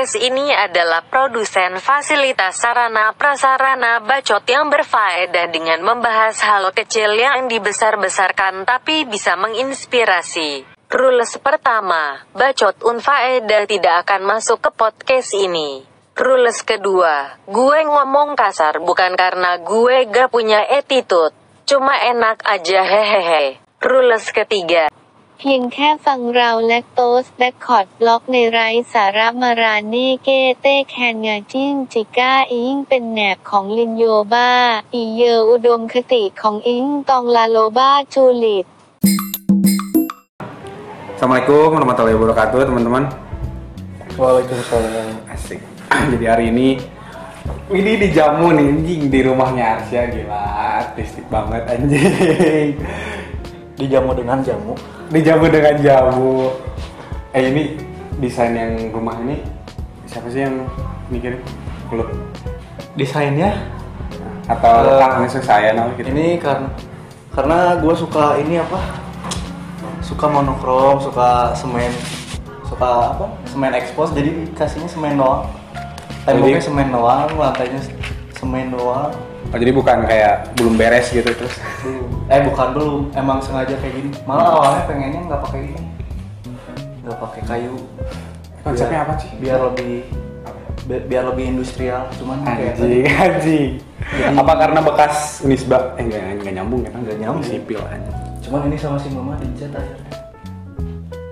[0.00, 7.48] Podcast ini adalah produsen fasilitas sarana prasarana bacot yang berfaedah dengan membahas hal kecil yang
[7.48, 10.69] dibesar-besarkan tapi bisa menginspirasi.
[10.95, 15.83] Rules pertama, bacot unfaedah tidak akan masuk ke podcast ini.
[16.15, 21.35] Rules kedua, gue ngomong kasar bukan karena gue gak punya attitude.
[21.67, 23.59] Cuma enak aja hehehe.
[23.83, 24.87] Rules ketiga,
[25.39, 30.29] เพียงแค่ฟังเราแลคโตสแบคคอร์ดบล็อกในไร้สาระมาราเน่เก
[30.61, 34.51] เต้แคนงาจิ้งจิก้าอิงเป็นแหนบของลินโยบา
[34.93, 38.65] อีเยออุดมคติของอิงตองลาโลบาจูลิต
[41.20, 43.04] Assalamualaikum warahmatullahi wabarakatuh teman-teman
[44.16, 45.28] Waalaikumsalam.
[45.28, 45.60] Asik
[46.16, 46.80] Jadi hari ini
[47.68, 50.40] Ini dijamu nih anjing di rumahnya Arsya Gila
[50.80, 52.72] artistik banget anjing
[53.76, 54.72] Dijamu dengan jamu.
[55.12, 56.56] Dijamu dengan jamu
[57.36, 57.76] Eh ini
[58.16, 59.44] desain yang rumah ini
[60.08, 60.64] Siapa sih yang
[61.12, 61.36] mikirin?
[61.92, 62.08] Lu?
[62.96, 63.60] Desainnya
[64.48, 66.72] Atau uh, langsung saya nah, gitu ini karena
[67.36, 69.09] karena gue suka ini apa?
[70.00, 71.92] Suka monokrom, suka semen,
[72.64, 73.26] suka apa?
[73.46, 74.12] Semen expose.
[74.12, 75.46] Jadi kasihnya semen doang.
[76.24, 77.80] Temboknya Jadi- semen doang, lantainya
[78.34, 79.12] semen doang.
[79.50, 82.06] Oh jadi bukan kayak belum beres gitu terus Belum.
[82.30, 84.10] Eh bukan belum, emang sengaja kayak gini.
[84.22, 85.82] Malah awalnya pengennya nggak pakai ini,
[87.02, 87.74] nggak pakai kayu.
[88.62, 89.30] Konsepnya Biar- apa sih?
[89.42, 89.92] Biar lebih
[90.86, 92.06] bi- biar lebih industrial.
[92.14, 92.78] Cuman kayak
[93.10, 93.82] Anjing,
[94.38, 95.98] Apa karena bekas Unisba?
[95.98, 96.92] Eh enggak, enggak nyambung kan?
[97.02, 97.42] Nggak nyambung.
[97.42, 100.20] Sipil anjing Cuman ini sama si mama dicat akhirnya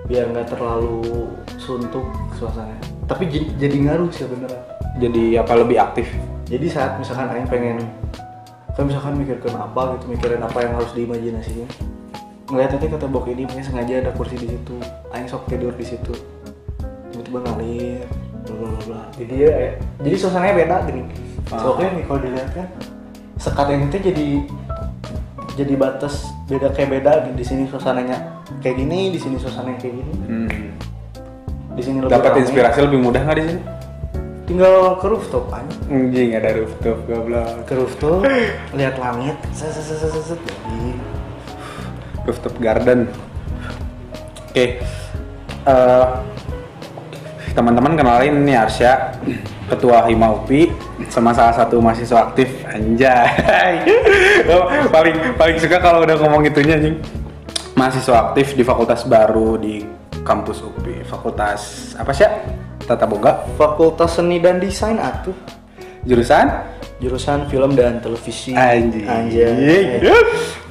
[0.09, 1.29] biar nggak terlalu
[1.61, 2.01] suntuk
[2.33, 2.81] suasananya.
[3.05, 3.29] Tapi
[3.61, 4.57] jadi ngaruh sih beneran.
[4.97, 6.09] Jadi apa lebih aktif?
[6.49, 7.77] Jadi saat misalkan Aing pengen
[8.73, 11.69] kan misalkan mikirkan apa gitu, mikirin apa yang harus diimajinasikan.
[12.49, 14.81] Ngeliat nanti kata bok ini mungkin sengaja ada kursi di situ,
[15.13, 16.13] Aing sok tidur di situ.
[17.13, 18.01] Tiba-tiba ngalir,
[18.49, 19.01] bla bla bla, bla.
[19.13, 21.03] Jadi ya, eh, jadi suasananya beda gini.
[21.53, 21.61] Ah.
[21.61, 22.67] Soalnya nih kalau dilihat kan
[23.37, 24.27] sekat yang itu jadi
[25.59, 27.35] jadi batas beda kayak beda gitu.
[27.35, 28.17] di sini suasananya
[28.63, 30.13] kayak gini, di sini suasananya kayak gini.
[30.23, 30.49] Hmm.
[31.75, 32.41] Di sini lebih Dapat ramai.
[32.47, 33.61] inspirasi lebih mudah nggak di sini?
[34.47, 35.75] Tinggal ke rooftop aja.
[35.93, 37.49] Anjing ada rooftop goblok.
[37.69, 38.25] Ke rooftop,
[38.73, 40.39] lihat langit, set set set set set, set.
[40.41, 40.91] jadi
[42.25, 42.99] Rooftop garden.
[44.49, 44.81] Oke.
[45.69, 46.05] Eh,
[47.53, 49.13] teman-teman kenalin nih Arsya,
[49.69, 50.73] ketua Hima UPI
[51.13, 53.85] sama salah satu mahasiswa aktif anjay.
[54.49, 56.97] Oh, paling paling suka kalau udah ngomong itunya anjing.
[57.77, 59.85] Mahasiswa aktif di fakultas baru di
[60.25, 61.05] kampus UPI.
[61.05, 62.25] Fakultas apa sih?
[62.89, 63.45] Tata Boga.
[63.53, 65.35] Fakultas Seni dan Desain atuh.
[66.01, 66.49] Jurusan
[66.99, 68.57] Jurusan film dan televisi.
[68.57, 69.05] Anjing.
[69.05, 70.01] Anjay.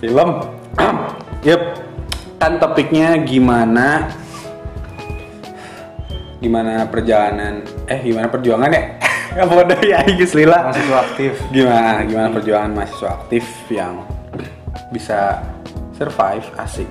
[0.02, 0.30] Film.
[1.38, 1.62] Yep.
[2.42, 4.10] Kan topiknya gimana
[6.38, 8.82] gimana perjalanan eh gimana perjuangan ya?
[9.48, 10.68] Bodoh ya Igis Lila.
[10.68, 11.32] Mahasiswa aktif.
[11.52, 14.04] Gimana gimana perjuangan mahasiswa aktif yang
[14.92, 15.40] bisa
[15.96, 16.88] survive asik.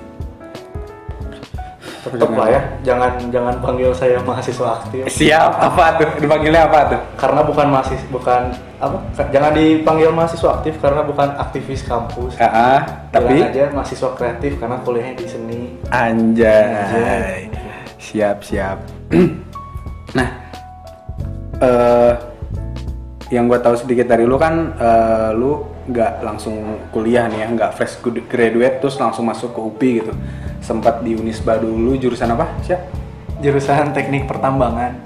[1.98, 5.02] Tetap lah ya, jangan jangan panggil saya mahasiswa aktif.
[5.18, 6.08] Siap, apa tuh?
[6.22, 7.00] Dipanggilnya apa tuh?
[7.20, 8.42] Karena bukan mahasiswa bukan
[8.80, 8.96] apa?
[9.28, 12.38] Jangan dipanggil mahasiswa aktif karena bukan aktivis kampus.
[12.40, 12.80] Ah, ah,
[13.12, 15.60] tapi Bilang aja mahasiswa kreatif karena kuliahnya di seni.
[15.92, 16.64] Anjay.
[16.64, 17.40] Anjay.
[17.98, 18.78] Siap, siap.
[21.58, 22.14] eh
[23.28, 27.70] yang gue tahu sedikit dari lu kan, eh, lu nggak langsung kuliah nih ya, nggak
[27.76, 30.12] fresh grad- graduate terus langsung masuk ke UPI gitu.
[30.64, 32.48] Sempat di Unisba dulu jurusan apa?
[32.64, 32.80] Siap.
[33.44, 34.96] Jurusan teknik pertambangan.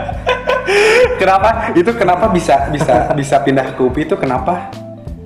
[1.22, 1.70] kenapa?
[1.74, 4.70] Itu kenapa bisa bisa bisa pindah ke UPI itu kenapa?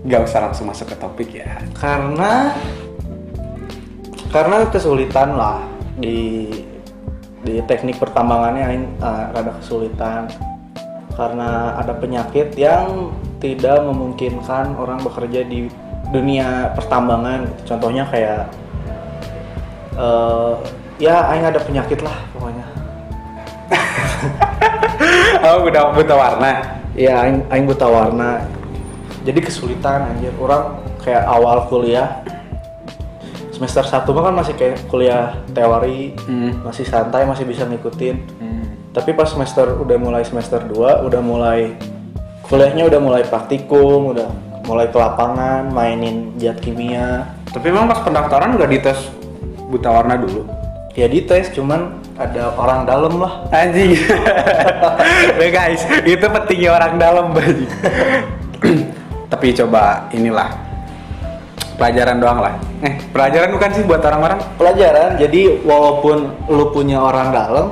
[0.05, 1.49] Gak usah langsung masuk ke topik ya.
[1.81, 2.53] karena
[4.29, 5.65] karena kesulitan lah
[5.97, 6.45] di
[7.45, 10.33] di teknik pertambangannya aing uh, rada kesulitan
[11.15, 15.71] karena ada penyakit yang tidak memungkinkan orang bekerja di
[16.11, 17.75] dunia pertambangan gitu.
[17.75, 18.51] contohnya kayak
[19.95, 20.55] eh,
[20.99, 22.67] ya aing ada penyakit lah pokoknya
[25.49, 26.51] oh, udah buta warna.
[26.99, 28.43] ya aing, aing buta warna
[29.23, 32.23] jadi kesulitan anjir orang kayak awal kuliah
[33.55, 36.59] semester 1 mah kan masih kayak kuliah teori Hmm.
[36.61, 38.17] masih santai masih bisa ngikutin
[38.91, 41.75] tapi pas semester udah mulai semester 2 udah mulai
[42.45, 44.27] kuliahnya udah mulai praktikum udah
[44.65, 48.99] mulai ke lapangan mainin zat kimia Tapi emang pas pendaftaran nggak dites
[49.67, 50.43] buta warna dulu?
[50.95, 53.99] ya dites cuman ada orang dalam lah Anjing.
[55.35, 57.35] Nah guys, itu pentingnya orang dalam.
[59.33, 60.55] Tapi coba inilah
[61.75, 62.55] pelajaran doang lah.
[62.81, 64.39] Eh, pelajaran bukan sih buat orang-orang?
[64.55, 66.17] pelajaran jadi walaupun
[66.47, 67.67] lu punya orang dalam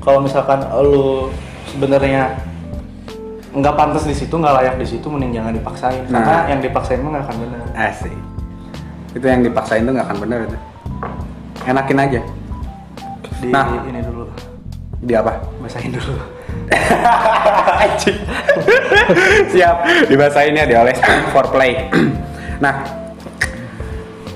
[0.00, 1.28] kalau misalkan lu
[1.68, 2.32] sebenarnya
[3.52, 6.20] nggak pantas di situ nggak layak di situ mending jangan dipaksain Nah.
[6.20, 8.14] karena yang dipaksain mah nggak akan benar Asik.
[9.12, 10.58] Itu yang dipaksain tuh nggak akan bener itu.
[11.64, 12.20] Enakin aja.
[13.36, 13.66] di Nah.
[13.84, 14.24] ini dulu
[14.96, 15.36] Di apa?
[15.60, 16.16] basahin dulu.
[19.52, 19.76] Siap,
[20.08, 20.98] dibasahin ya dioles
[21.30, 21.86] foreplay.
[22.64, 22.82] nah,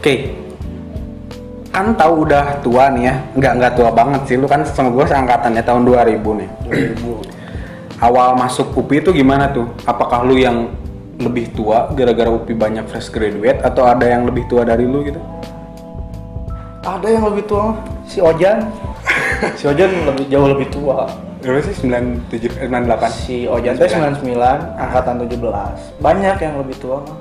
[0.01, 0.15] oke.
[1.71, 3.15] Kan tahu udah tua nih ya.
[3.37, 4.37] Nggak nggak tua banget sih.
[4.41, 6.49] Lu kan sama gue seangkatannya tahun 2000 nih.
[6.97, 9.69] 2000 Awal masuk UPI itu gimana tuh?
[9.85, 10.73] Apakah lu yang
[11.21, 15.21] lebih tua gara-gara UPI banyak fresh graduate atau ada yang lebih tua dari lu gitu?
[16.81, 17.77] ada yang lebih tua
[18.09, 18.67] si Ojan
[19.59, 21.07] si Ojan lebih jauh lebih tua
[21.41, 21.89] Berapa sih?
[21.89, 23.25] 97 eh, 98.
[23.25, 24.37] si Ojan teh 99
[24.77, 27.17] angkatan 17 banyak yang lebih tua mah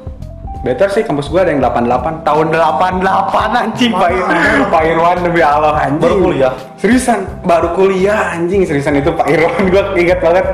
[0.60, 3.92] Better sih kampus gua ada yang 88 tahun 88 anjing.
[3.96, 4.36] Pak Irwan
[4.68, 5.18] Pak Irwan.
[5.24, 6.04] Demi Allah anjing.
[6.04, 6.54] Baru kuliah?
[6.76, 8.68] seriusan baru kuliah anjing.
[8.68, 10.46] Seriusan itu Pak Irwan gua ingat banget.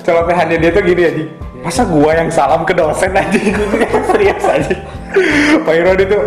[0.00, 1.28] Celotehannya dia tuh gini anjing.
[1.60, 3.52] Masa gua yang salam ke dosen anjing?
[4.16, 4.80] Serius anjing.
[5.60, 6.18] Pak Irwan itu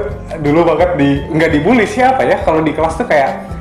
[0.46, 2.38] dulu banget di nggak dibully siapa ya.
[2.46, 3.57] Kalau di kelas tuh kayak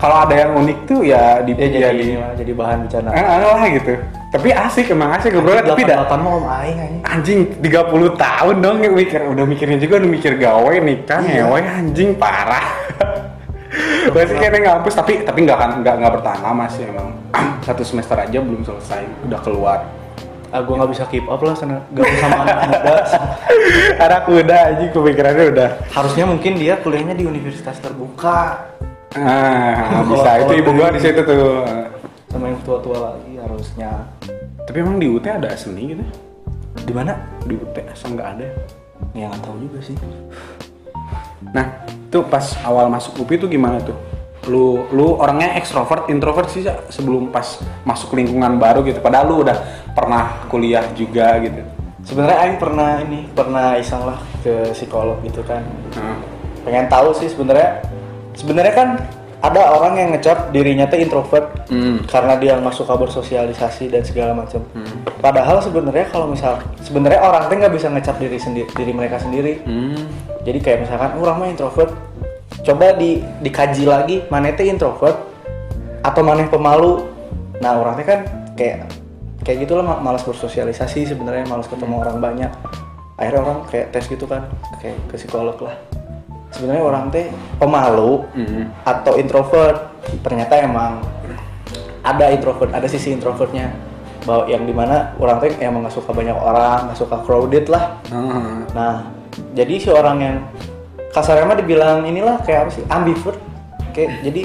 [0.00, 2.76] kalau ada yang unik tuh ya di dia jadi ya ini di mah, jadi bahan
[2.88, 3.92] bercanda eh, lah gitu
[4.30, 8.54] tapi asik emang asik ngobrol tapi dah 88 mah om aing anjing Anjing 30 tahun
[8.62, 11.44] dong mikir udah mikirnya juga udah mikir gawe nikah Iya.
[11.44, 12.66] ngewe anjing parah.
[14.14, 17.10] Berarti kayaknya ngampus tapi tapi nggak kan nggak nggak bertahan lama sih emang
[17.66, 19.80] satu semester aja belum selesai udah keluar.
[20.50, 22.94] ah gue nggak bisa keep up lah sana gabung sama anak muda
[24.10, 25.70] Anak udah anjing kepikirannya udah.
[25.94, 28.66] harusnya mungkin dia kuliahnya di universitas terbuka
[29.10, 31.66] Ah bisa itu ibu gua di situ tuh.
[32.30, 34.06] sama yang tua-tua lagi harusnya
[34.62, 36.04] Tapi emang di UT ada seni gitu?
[36.86, 38.46] di mana Di UT asal nggak ada.
[39.10, 39.94] ya nggak tahu juga sih
[41.50, 41.66] Nah,
[42.06, 43.96] tuh pas awal masuk UPI tuh gimana tuh?
[44.46, 49.02] Lu lu orangnya ekstrovert, introvert sih sebelum pas masuk lingkungan baru gitu.
[49.02, 49.58] Padahal lu udah
[49.90, 51.66] pernah kuliah juga gitu.
[52.00, 55.60] sebenarnya Aing pernah ini pernah iseng lah ke psikolog gitu kan
[55.92, 56.16] Nah,
[56.64, 57.84] pengen tahu sih sebenarnya
[58.40, 58.88] sebenarnya kan
[59.40, 62.04] ada orang yang ngecap dirinya teh introvert Hmm.
[62.04, 64.60] karena dia nggak suka bersosialisasi dan segala macam.
[64.72, 65.00] Hmm.
[65.16, 69.64] Padahal sebenarnya kalau misal sebenarnya orang teh nggak bisa ngecap diri sendiri diri mereka sendiri.
[69.64, 69.96] Hmm.
[70.44, 71.92] Jadi kayak misalkan "Oh, orang mah introvert,
[72.60, 75.16] coba di dikaji lagi mana teh introvert
[76.00, 77.08] atau mana pemalu.
[77.60, 78.20] Nah orang teh kan
[78.60, 78.92] kayak
[79.40, 82.52] kayak gitulah ma- malas bersosialisasi sebenarnya malas ketemu orang banyak.
[83.16, 84.44] Akhirnya orang kayak tes gitu kan
[84.84, 85.76] kayak ke psikolog lah.
[86.50, 88.64] Sebenarnya orang teh pemalu Hmm.
[88.82, 90.98] atau introvert ternyata emang
[92.00, 93.70] ada introvert ada sisi introvertnya
[94.20, 97.96] bahwa yang di mana orang teh emang nggak suka banyak orang nggak suka crowded lah
[98.08, 98.64] Ah.
[98.70, 98.94] Nah,
[99.52, 100.36] jadi si orang yang
[101.10, 103.38] kasarnya mah dibilang inilah kayak apa sih ambivert.
[103.90, 104.42] Kayak jadi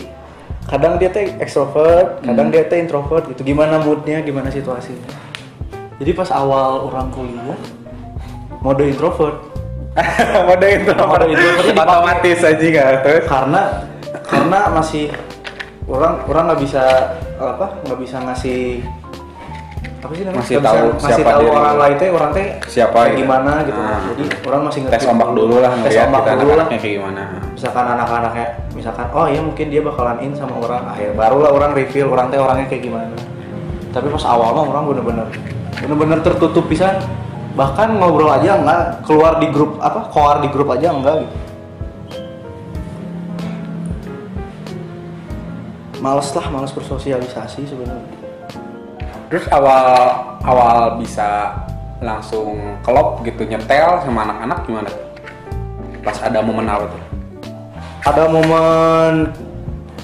[0.66, 3.42] kadang dia teh extrovert, kadang dia teh introvert gitu.
[3.44, 5.06] Gimana moodnya, gimana situasinya.
[5.96, 7.56] Jadi pas awal orang kuliah
[8.60, 9.55] mode introvert
[10.48, 11.82] Mode itu Mode dipakai.
[11.82, 13.24] otomatis aja kan terus.
[13.26, 13.62] karena
[14.24, 15.06] karena masih
[15.86, 16.84] orang orang nggak bisa
[17.36, 18.84] apa nggak bisa ngasih
[19.98, 22.94] apa sih namanya Masih Nggak tahu bisa siapa tahu orang lain teh orang teh Siapa
[22.96, 23.20] kayak gitu.
[23.24, 24.00] gimana gitu Ah.
[24.06, 27.24] jadi orang masih ngerti Tes ombak dulu lah tes ombak kita dulu lah kayak gimana.
[27.52, 32.08] misalkan anak-anaknya misalkan oh iya mungkin dia bakalan in sama orang akhir barulah orang reveal
[32.08, 33.16] orang teh orangnya kayak gimana
[33.90, 35.28] tapi pas awal mah orang bener-bener
[35.76, 37.00] bener-bener tertutup pisan
[37.56, 41.36] bahkan ngobrol aja enggak keluar di grup apa keluar di grup aja enggak gitu
[46.04, 48.24] males lah males bersosialisasi sebenarnya
[49.26, 49.86] Terus awal
[50.46, 51.58] awal bisa
[51.98, 54.90] langsung klop gitu nyetel sama anak-anak gimana?
[56.06, 57.02] Pas ada momen apa tuh?
[58.06, 59.34] ada momen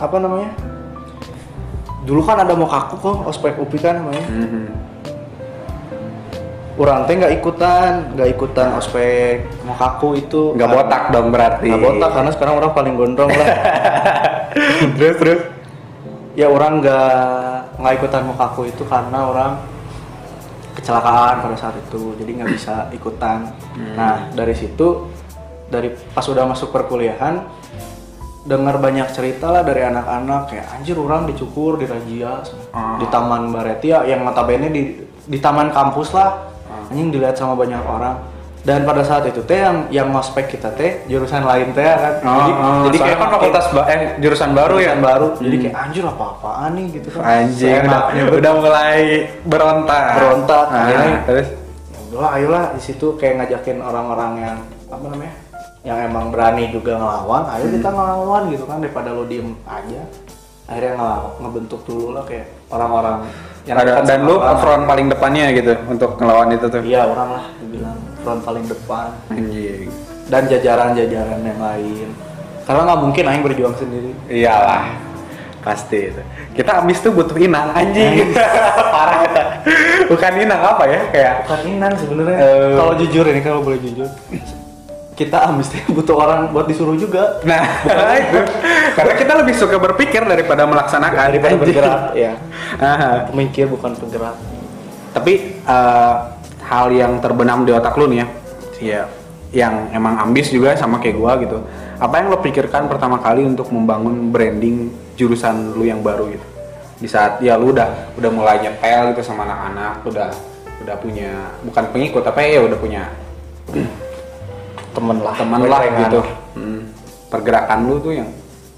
[0.02, 0.50] apa namanya
[2.02, 4.64] dulu kan ada mau kaku kok ospek upi kan namanya Mhm.
[6.74, 11.68] Orang teh nggak ikutan nggak ikutan ospek mau kaku itu Nggak botak dong berarti.
[11.68, 13.48] nggak botak karena sekarang orang paling gondrong lah
[14.96, 15.42] terus terus.
[16.32, 17.12] ya orang nggak
[17.76, 19.52] nggak ikutan mau kaku itu karena orang
[20.74, 23.52] kecelakaan pada saat itu jadi nggak bisa ikutan
[23.94, 25.12] nah dari situ
[25.68, 27.44] dari pas udah masuk perkuliahan
[28.42, 32.98] dengar banyak cerita lah dari anak-anak kayak anjir orang dicukur di razia Ah.
[32.98, 34.82] di taman Baretia yang notabene di
[35.22, 36.50] di taman kampus lah
[36.92, 38.20] anjing dilihat sama banyak orang.
[38.62, 42.14] Dan pada saat itu teh yang yang ngospek kita teh jurusan lain teh kan?
[42.22, 44.94] Oh, jadi oh, jadi kayak kan fakultas ba- eh jurusan baru ya.
[44.94, 45.28] jurusan baru.
[45.34, 45.64] Jadi Hmm.
[45.66, 46.86] kayak anjir apa apaan nih?
[46.94, 47.22] Gitu kan.
[47.26, 48.02] Anjing, udah,
[48.38, 49.00] udah mulai
[49.42, 50.04] berontak.
[50.14, 51.18] Berontak, Ah, akhirnya.
[51.26, 51.48] terus?
[52.12, 52.64] Udah ayolah.
[52.72, 55.34] Di situ kayak ngajakin orang-orang yang apa namanya
[55.82, 58.78] yang emang berani juga ngelawan ayo kita ngelawan gitu kan.
[58.78, 60.02] Daripada lo diem aja.
[60.70, 63.26] Akhirnya ngelawan ngebentuk dulu lah kayak orang-orang
[63.64, 66.82] yang ada dan lu front paling depannya gitu untuk ngelawan itu tuh.
[66.82, 69.86] iya orang lah dibilang front paling depan Anjing.
[70.28, 72.10] dan jajaran-jajaran yang lain
[72.66, 74.86] karena nggak mungkin Aing berjuang sendiri Iyalah.
[75.62, 76.18] Pasti itu.
[76.58, 78.34] Kita abis tuh butuh inang anjing.
[78.98, 79.44] Parah eta.
[80.10, 81.00] Bukan inang apa ya?
[81.14, 82.74] Kayak bukan inang sebenarnya Eh.
[82.74, 84.10] kalau jujur ini kalau boleh jujur
[85.22, 87.62] kita ambis teh butuh orang buat disuruh juga Nah,
[88.18, 88.42] itu.
[88.98, 91.30] Karena kita lebih suka berpikir daripada melaksanakan.
[91.30, 92.34] daripada bergerak ya
[92.82, 93.30] Aha.
[93.30, 94.34] pemikir bukan penggerak
[95.14, 96.16] Tapi eh,
[96.66, 98.28] hal yang terbenam di otak lu nih ya,
[98.82, 99.02] ya
[99.52, 101.60] yang emang ambis juga sama kayak gua gitu.
[102.00, 104.88] Apa yang lo pikirkan pertama kali untuk membangun branding
[105.20, 106.48] jurusan lu yang baru gitu?
[107.04, 110.30] Di saat ya lu udah udah mulai nyepel gitu sama anak-anak, udah
[110.88, 113.04] udah punya bukan pengikut tapi ya udah punya
[114.92, 116.22] temen lah teman lah gitu.
[116.56, 116.92] Hmm.
[117.32, 118.30] Pergerakan lu tuh yang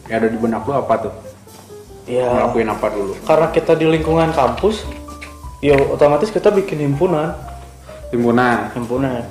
[0.07, 1.13] yang ada di benak lu apa tuh?
[2.03, 3.13] ya Ngelakuin apa dulu?
[3.23, 4.83] karena kita di lingkungan kampus
[5.63, 7.31] ya otomatis kita bikin himpunan
[8.11, 8.67] Timbunan.
[8.75, 9.23] himpunan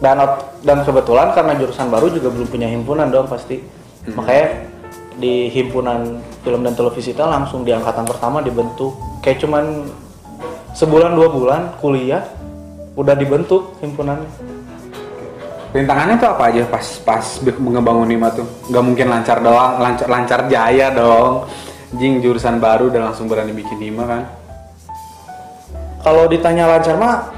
[0.00, 0.16] dan
[0.64, 3.60] dan kebetulan karena jurusan baru juga belum punya himpunan dong pasti
[4.08, 4.64] makanya
[5.20, 9.84] di himpunan film dan televisi kita langsung di angkatan pertama dibentuk kayak cuman
[10.72, 12.24] sebulan dua bulan kuliah
[12.96, 14.26] udah dibentuk himpunannya
[15.68, 18.48] Rintangannya tuh apa aja pas pas ngebangun Hima tuh?
[18.72, 21.44] Nggak mungkin lancar doang, lancar lancar jaya dong.
[21.96, 24.22] Jing jurusan baru udah langsung berani bikin Hima kan?
[26.08, 27.34] kalau ditanya lancar mah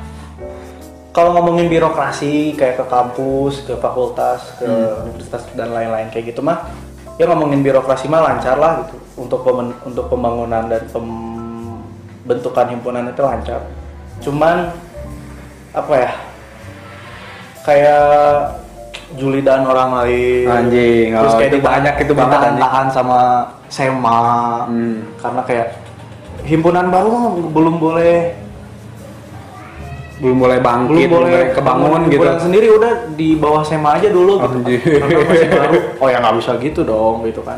[1.10, 4.68] kalau ngomongin birokrasi kayak ke kampus, ke fakultas, ke
[5.10, 6.70] universitas dan lain-lain kayak gitu mah
[7.18, 13.22] ya ngomongin birokrasi mah lancar lah gitu untuk pemen- untuk pembangunan dan pembentukan himpunan itu
[13.26, 13.60] lancar.
[14.22, 14.70] Cuman
[15.74, 16.10] apa ya?
[17.60, 18.56] Kayak
[19.12, 20.46] julidan orang lain.
[20.46, 23.18] Anjing, oh, itu ditahan- banyak itu banget, ditahan-tahan sama
[23.66, 24.22] SEMA
[24.64, 24.96] Hmm.
[25.16, 25.66] karena kayak
[26.42, 27.10] himpunan baru
[27.48, 28.16] belum boleh
[30.20, 32.28] Belum boleh bangkit, belum boleh kebangun gitu.
[32.38, 35.08] sendiri udah di bawah SEMA aja dulu gitu kan.
[35.24, 37.56] Masih baru oh ya nggak bisa gitu dong gitu kan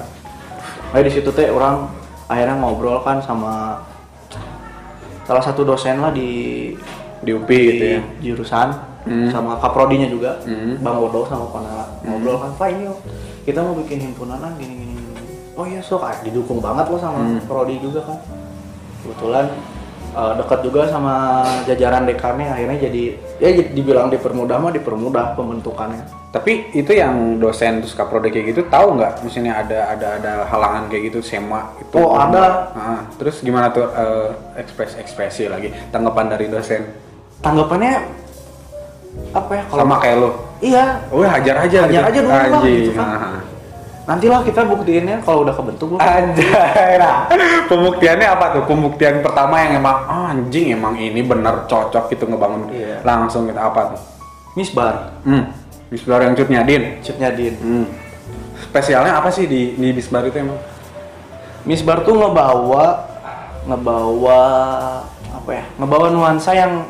[0.89, 1.91] Nah di situ teh orang
[2.25, 3.83] akhirnya ngobrol kan sama
[5.23, 6.71] salah satu dosen lah di
[7.19, 8.01] Di UPI gitu ya.
[8.25, 8.69] jurusan
[9.03, 9.29] Hmm.
[9.29, 10.79] sama kaprodinya juga Hmm.
[10.79, 12.87] bang Wodo sama Panala ngobrol kan pak ini
[13.43, 15.21] kita mau bikin himpunanan gini gini gini
[15.53, 17.43] oh iya sok ah, didukung banget lo sama Hmm.
[17.43, 18.19] prodi juga kan
[19.01, 19.47] kebetulan
[20.13, 21.15] eh, dekat juga sama
[21.65, 23.03] jajaran dekannya akhirnya jadi
[23.39, 28.97] ya dibilang dipermudah mah dipermudah pembentukannya Tapi itu yang dosen terus kaprodi kayak gitu tahu
[28.97, 29.21] nggak?
[29.21, 31.93] Misalnya ada ada ada halangan kayak gitu sema itu.
[31.93, 32.73] Oh, ada.
[32.73, 36.89] Ah, terus gimana tuh eh, ekspres ekspresi lagi tanggapan dari dosen?
[37.45, 38.22] tanggapannya
[39.31, 40.31] apa ya Sama kayak lo.
[40.59, 43.07] iya Wah hajar aja Hajar aja dulu lah, gitu kan.
[43.07, 43.41] Ah.
[44.03, 47.31] nantilah kita buktiinnya kalau udah kebentuk lo Anjay, nah,
[47.65, 48.63] pembuktiannya apa tuh?
[48.67, 52.99] Pembuktian pertama yang emang "Ah, anjing emang ini bener cocok gitu ngebangun Iya.
[53.03, 54.01] langsung gitu apa tuh?
[54.53, 55.49] misbar Hmm,
[55.87, 56.99] Bisbar yang cutnya Din.
[56.99, 57.87] cutnya din Hmm.
[58.63, 60.59] Spesialnya apa sih di di Bisbar itu emang?
[61.63, 63.07] Misbar tuh ngebawa
[63.63, 64.41] ngebawa
[65.33, 66.83] apa ya ngebawa nuansa yang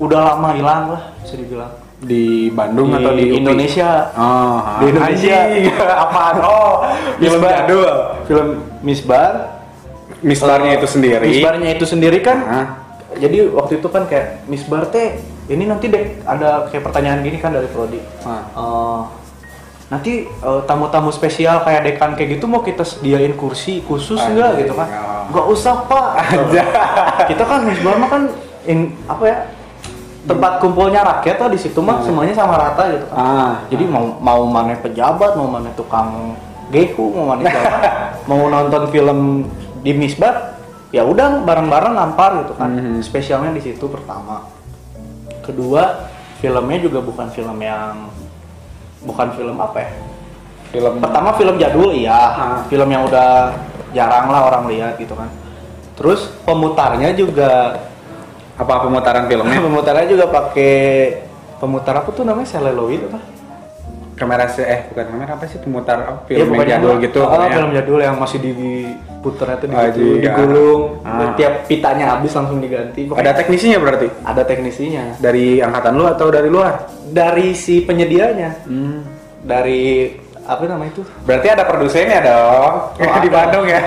[0.00, 3.36] udah lama hilang lah bisa dibilang Di Bandung Di atau di UPI?
[3.44, 3.90] Indonesia.
[4.16, 5.36] Oh, Di Indonesia.
[5.36, 5.68] anjing.
[6.08, 6.36] apaan?
[6.40, 6.72] Oh,
[7.20, 7.52] film Misbar.
[7.52, 7.92] jadul.
[8.24, 8.48] film
[8.80, 9.32] Misbar
[10.20, 11.24] Misbarnya itu sendiri.
[11.28, 12.66] Misbarnya itu sendiri kan Hah?
[13.16, 17.52] jadi waktu itu kan kayak Misbar teh ini nanti deh ada kayak pertanyaan gini kan
[17.52, 18.48] dari Prodi Ah.
[18.56, 19.00] Eh,
[19.90, 24.72] nanti eh, tamu-tamu spesial kayak dekan kayak gitu mau kita sediain kursi khusus enggak gitu
[24.72, 25.22] kan oh.
[25.34, 26.62] nggak usah pak Aja.
[27.28, 28.22] kita kan Misbar mah kan
[28.64, 29.36] in, apa ya
[30.20, 33.06] tempat kumpulnya rakyat lah di situ mah semuanya sama rata gitu.
[33.08, 33.52] Kan Ah.
[33.72, 36.36] jadi mau mau mana pejabat mau mana tukang
[36.68, 37.78] gehu mau mana siapa.
[38.30, 39.48] Mau nonton film
[39.82, 40.54] di Misbar
[40.94, 42.70] ya udah bareng-bareng ngampar gitu kan.
[42.70, 43.02] Mhm.
[43.02, 44.46] spesialnya di situ pertama.
[45.42, 46.06] Kedua
[46.38, 48.06] filmnya juga bukan film yang
[49.02, 49.90] bukan film apa ya?
[50.70, 52.14] Film pertama film jadul iya.
[52.14, 52.60] Ah.
[52.68, 53.56] film yang udah
[53.90, 55.26] jarang lah orang lihat gitu kan.
[55.98, 57.82] Terus pemutarnya juga
[58.60, 59.58] apa pemutaran filmnya?
[59.66, 60.74] pemutarnya juga pakai
[61.56, 62.48] pemutar apa tuh namanya?
[62.48, 63.20] Celluloid apa?
[64.12, 67.18] Kamera se eh bukan kamera apa sih pemutar apa, Iya, film yang pokoknya jadul gitu
[67.18, 67.56] ah, pokoknya.
[67.56, 70.20] film jadul yang masih diputernya tuh Ah, gitu, iya.
[70.28, 70.80] digulung.
[71.00, 71.32] Ah.
[71.32, 73.00] tiap pitanya habis langsung diganti.
[73.02, 74.06] Ada Pokoknya teknisinya berarti?
[74.20, 75.04] Ada teknisinya.
[75.16, 76.84] Dari angkatan lu atau dari luar?
[77.08, 78.60] Dari si penyedianya.
[78.68, 79.00] Hmm.
[79.40, 80.12] dari
[80.44, 81.02] apa namanya itu?
[81.24, 82.72] Berarti ada produsennya dong.
[83.00, 83.36] Oh, di ada.
[83.40, 83.80] Bandung ya.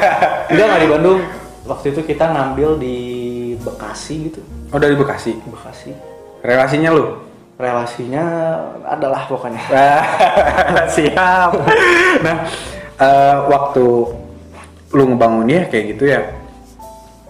[0.49, 1.19] Enggak nggak di Bandung.
[1.63, 2.97] Waktu itu kita ngambil di
[3.63, 4.41] Bekasi gitu.
[4.69, 5.39] Oh dari Bekasi?
[5.47, 5.95] Bekasi.
[6.43, 7.05] Relasinya lu?
[7.55, 8.23] Relasinya
[8.83, 9.63] adalah pokoknya.
[10.95, 11.51] Siap.
[12.21, 12.37] Nah
[12.99, 13.85] eh, waktu
[14.93, 16.21] lu ngebangunnya kayak gitu ya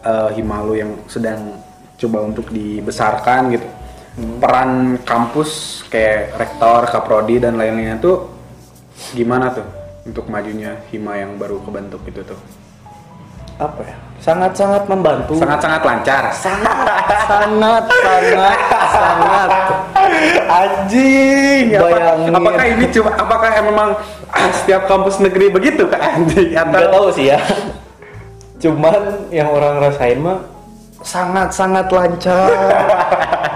[0.03, 1.61] eh, Himalu yang sedang
[2.01, 3.67] coba untuk dibesarkan gitu.
[4.13, 8.29] Peran kampus kayak rektor, kaprodi dan lain-lainnya tuh
[9.13, 9.65] gimana tuh
[10.05, 12.37] untuk majunya Hima yang baru kebentuk itu tuh
[13.63, 13.95] apa ya?
[14.23, 15.35] Sangat-sangat membantu.
[15.35, 16.23] Sangat-sangat lancar.
[16.31, 16.77] Sangat
[17.27, 18.57] sangat sangat.
[18.91, 19.49] Sangat
[20.47, 22.31] anjing Bayangin.
[22.31, 23.89] apakah ini cuma apakah memang
[24.63, 25.83] setiap kampus negeri begitu?
[25.91, 27.39] Kak anjing atau tahu sih ya.
[28.63, 30.39] Cuman yang orang rasain mah
[31.03, 32.47] sangat sangat lancar.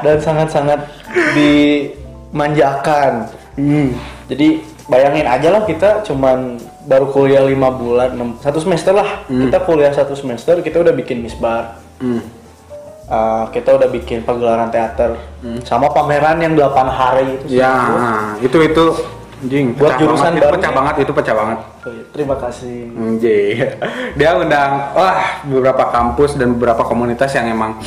[0.03, 0.79] Dan sangat sangat
[1.31, 3.31] dimanjakan.
[3.57, 3.89] Hmm.
[4.29, 9.27] jadi bayangin aja lah kita cuman baru kuliah lima bulan enam- satu semester lah.
[9.27, 12.21] Kita kuliah satu semester kita udah bikin misbar Hmm.
[13.07, 15.15] Uh, kita udah bikin pagelaran teater.
[15.63, 17.97] Sama pameran yang 8 hari itu Ya, seminggu.
[18.43, 18.85] itu itu.
[19.37, 21.57] Anjing Buat jurusan banget, itu pecah banget, itu pecah banget.
[21.79, 22.77] Oh iya, terima kasih.
[22.91, 23.55] Anjing.
[24.13, 27.79] Dia undang wah beberapa kampus dan beberapa komunitas yang emang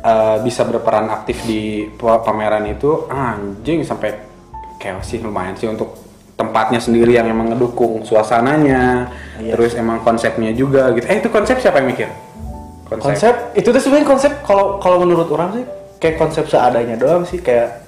[0.00, 1.60] eh, bisa berperan aktif di
[1.92, 3.06] pa- pameran itu.
[3.06, 4.14] Anjing sampai
[4.76, 5.94] kayak sih lumayan sih untuk
[6.34, 9.08] tempatnya sendiri yang emang ngedukung suasananya,
[9.38, 9.52] Iya.
[9.54, 11.06] terus emang konsepnya juga gitu.
[11.06, 12.08] Eh itu konsep siapa yang mikir?
[12.92, 15.64] konsep itu tuh sebenarnya konsep kalau kalau menurut orang sih
[15.96, 17.80] kayak konsep seadanya doang sih kayak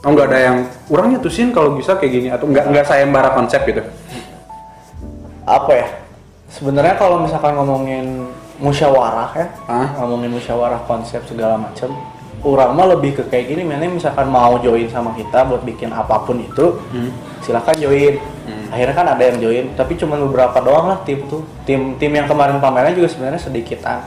[0.00, 0.56] Oh nggak ada yang
[0.88, 3.84] orang nyetusin kalau bisa kayak gini atau nggak nggak sayembara konsep gitu?
[5.44, 5.88] apa ya
[6.48, 9.88] sebenarnya kalau misalkan ngomongin musyawarah ya Hah?
[10.00, 11.92] ngomongin musyawarah konsep segala macam
[12.42, 16.20] orang mah lebih ke kayak gini mana misalkan mau join sama kita buat bikin apa
[16.20, 16.80] pun itu
[17.40, 18.16] silahkan join.
[18.70, 21.42] Akhirnya kan ada yang join tapi cuma beberapa doang lah tim tuh.
[21.62, 24.00] Tim tim yang kemarin pameran juga sebenarnya sedikitan.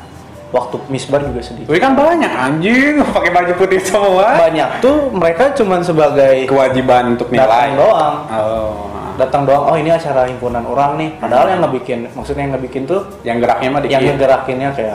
[0.50, 3.02] Waktu misbar juga sedikit Tapi kan banyak anjing.
[3.18, 4.38] Pakai baju putih semua.
[4.40, 7.76] banyak tuh mereka cuma sebagai Kewajiban untuk datang nilai.
[7.76, 8.16] doang.
[8.30, 8.74] Oh.
[9.14, 11.10] datang doang oh ini acara himpunan orang nih.
[11.18, 13.94] Padahal yang ngebikin maksudnya yang ngebikin tuh Yang geraknya mah dikit.
[13.94, 14.94] yang ngegerakinnya kayak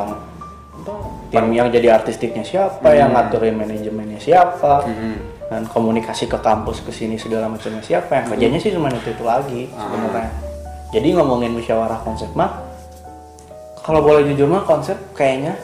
[1.29, 5.17] tim yang jadi artistiknya siapa yang ngaturin manajemennya siapa Hmm.
[5.49, 9.25] dan komunikasi ke kampus ke sini segala macamnya siapa yang kerjanya sih cuma itu itu
[9.25, 10.31] lagi sebenarnya
[10.89, 12.65] jadi ngomongin musyawarah konsep mah
[13.81, 15.57] kalau boleh jujur mah konsep kayaknya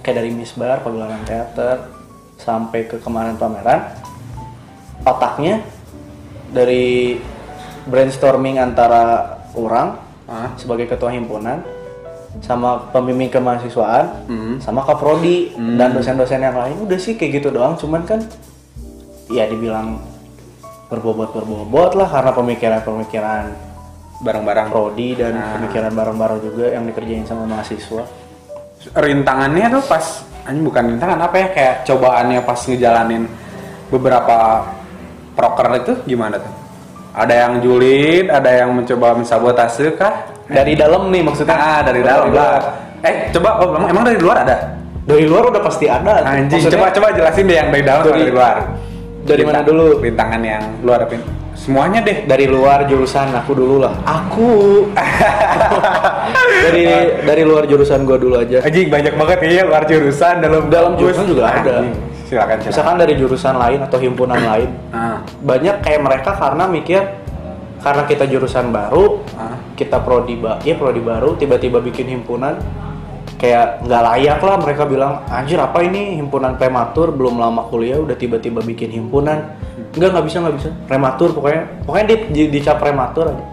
[0.00, 1.88] kayak dari misbar pagelaran teater
[2.36, 3.92] sampai ke kemarin pameran
[5.02, 5.64] otaknya
[6.48, 7.16] dari
[7.84, 10.52] brainstorming antara orang Ah.
[10.60, 11.64] sebagai ketua himpunan
[12.38, 14.56] sama pembimbing kemahasiswaan Hmm.
[14.58, 18.20] sama kaprodi dan dosen-dosen yang lain udah sih kayak gitu doang cuman kan
[19.28, 19.98] ya dibilang
[20.86, 23.44] berbobot berbobot lah karena pemikiran-pemikiran
[24.18, 24.66] Barang-barang.
[24.68, 25.56] prodi dan Nah.
[25.56, 28.02] pemikiran bareng-bareng juga yang dikerjain sama mahasiswa
[28.88, 30.04] Rintangannya tuh pas
[30.42, 33.28] anjing bukan rintangan apa ya kayak cobaannya pas ngejalanin
[33.88, 34.64] beberapa
[35.34, 36.54] proker itu gimana tuh?
[37.12, 40.30] Ada yang julid, ada yang mencoba mensabotase kah?
[40.48, 42.60] Dari dalam nih maksudnya Ah, dari dalam lah.
[42.98, 44.56] Eh, coba oh, emang, emang dari luar ada?
[45.00, 48.12] dari luar udah pasti ada Anjing, Maksudnya, coba coba jelasin deh yang dari dalam Dari-
[48.18, 48.56] dari luar.
[49.24, 49.86] dari mana Rintang- dulu?
[49.98, 51.16] Rintangan yang luar apa?
[51.54, 52.18] Semuanya deh.
[52.24, 54.86] dari luar jurusan aku dulu lah aku
[56.64, 56.84] dari
[57.22, 61.24] dari luar jurusan gua dulu aja Anjing banyak banget ya luar jurusan dalam Dalam jurusan
[61.26, 61.82] juga ada.
[61.82, 62.68] Anjing, Silakan silakan.
[62.68, 67.00] misalkan dari jurusan lain atau himpunan lain Ah, banyak kayak mereka karena mikir
[67.78, 69.54] karena kita jurusan baru ah.
[69.78, 72.58] kita prodi ba ya prodi baru tiba-tiba bikin himpunan
[73.38, 76.18] kayak nggak layak lah mereka bilang anjir apa ini?
[76.18, 79.54] Himpunan prematur belum lama kuliah udah tiba-tiba bikin himpunan.
[79.94, 80.68] Nggak nggak bisa nggak bisa.
[80.90, 83.44] Prematur pokoknya pokoknya di, di, dicap prematur aja.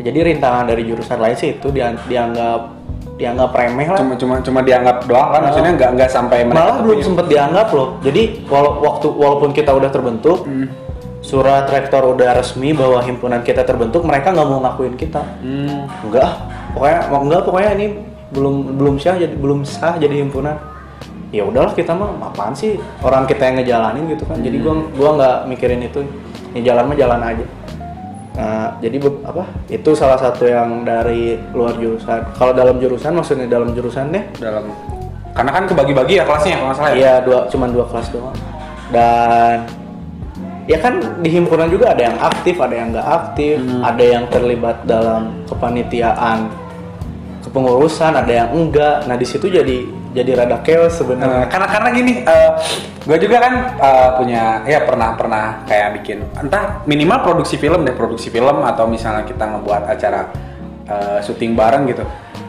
[0.00, 2.72] Jadi rintangan dari jurusan lain sih itu dia, dianggap
[3.20, 4.00] dianggap remeh lah.
[4.00, 7.68] Cuma cuma cuma dianggap doang kan, maksudnya nggak nggak sampai malah belum punya- sempet dianggap
[7.76, 7.88] loh.
[8.00, 10.66] Jadi wala- waktu walaupun kita udah terbentuk Hmm.
[11.22, 15.22] Surat rektor udah resmi bahwa himpunan kita terbentuk mereka nggak mau ngakuin kita.
[15.40, 15.86] Hmm.
[16.02, 16.30] enggak
[16.74, 17.86] pokoknya mau enggak pokoknya ini
[18.34, 20.58] belum belum sah jadi belum sah jadi himpunan.
[21.32, 22.76] Ya udahlah kita mah apaan sih?
[23.00, 24.36] Orang kita yang ngejalanin gitu kan.
[24.42, 26.04] Jadi gua gua nggak mikirin itu.
[26.52, 27.46] Ya jalan mah jalan aja.
[28.36, 32.34] Nah jadi apa itu salah satu yang dari luar jurusan.
[32.36, 34.68] Kalau dalam jurusan maksudnya dalam jurusan deh dalam
[35.32, 36.96] karena kan kebagi-bagi ya kelasnya kalau nggak salah ya.
[36.98, 38.36] Iya dua cuman dua kelas doang.
[38.92, 39.56] Dan
[40.70, 44.76] ya kan di himpunan juga ada yang aktif ada yang nggak aktif ada yang terlibat
[44.86, 46.50] dalam kepanitiaan
[47.42, 49.04] kepengurusan ada yang enggak.
[49.04, 49.84] Nah di situ jadi
[50.16, 52.12] jadi rada chaos Eh, sebenarnya karena karena gini,
[53.04, 57.92] gue juga kan eh, punya ya pernah pernah kayak bikin entah minimal produksi film deh
[57.92, 60.20] produksi film atau misalnya kita ngebuat acara
[60.88, 62.04] eh, syuting bareng gitu.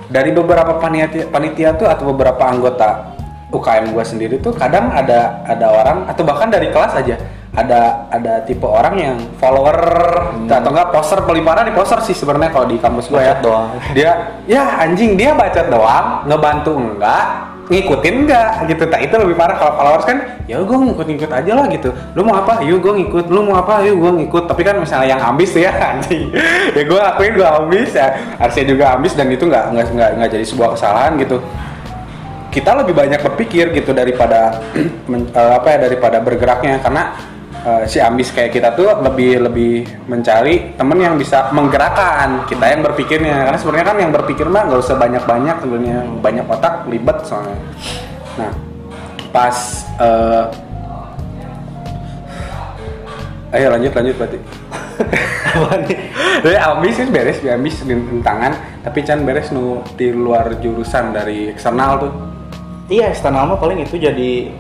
[0.08, 3.12] Dari beberapa panitia panitia tuh atau beberapa anggota
[3.50, 7.16] UKM gue sendiri tuh kadang ada ada orang atau bahkan dari kelas aja
[7.54, 9.78] ada ada tipe orang yang follower
[10.50, 13.38] atau enggak poster paling parah di poster sih sebenarnya kalau di kampus gue ya.
[13.38, 13.78] Doang.
[13.94, 14.12] dia
[14.50, 18.84] ya anjing dia bacot doang ngebantu enggak ngikutin enggak gitu.
[18.90, 20.18] Tak itu lebih parah kalau followers kan
[20.50, 21.94] ya gue ngikut-ngikut aja lah gitu.
[22.18, 22.60] Lu mau apa?
[22.66, 23.26] Yuk gue ngikut.
[23.32, 23.86] Lu mau apa?
[23.86, 24.44] Yuk gue ngikut.
[24.50, 26.34] Tapi kan misalnya yang ambis tuh ya anjing.
[26.74, 28.18] Ya gue akuin gue ambis ya.
[28.42, 31.38] Harusnya juga ambis dan itu nggak nggak nggak nggak jadi sebuah kesalahan gitu.
[32.50, 34.60] Kita lebih banyak berpikir gitu daripada
[35.12, 36.84] men- eh, apa ya daripada bergeraknya.
[36.84, 37.16] Karena
[37.64, 39.74] eh, si ambis kayak kita tuh lebih lebih
[40.06, 44.82] mencari temen yang bisa menggerakkan kita yang berpikirnya karena sebenarnya kan yang berpikir mah nggak
[44.84, 47.58] usah banyak banyak sebenarnya banyak otak libet soalnya
[48.38, 48.52] nah
[49.34, 49.58] pas
[49.98, 50.46] eh,
[53.54, 54.40] ayo lanjut lanjut berarti?
[56.44, 57.96] Jadi ambis kan beres, ambis di
[58.26, 62.14] tangan, tapi Chan beres nu di luar jurusan dari eksternal tuh.
[62.92, 64.52] iya eksternal mah paling itu jadi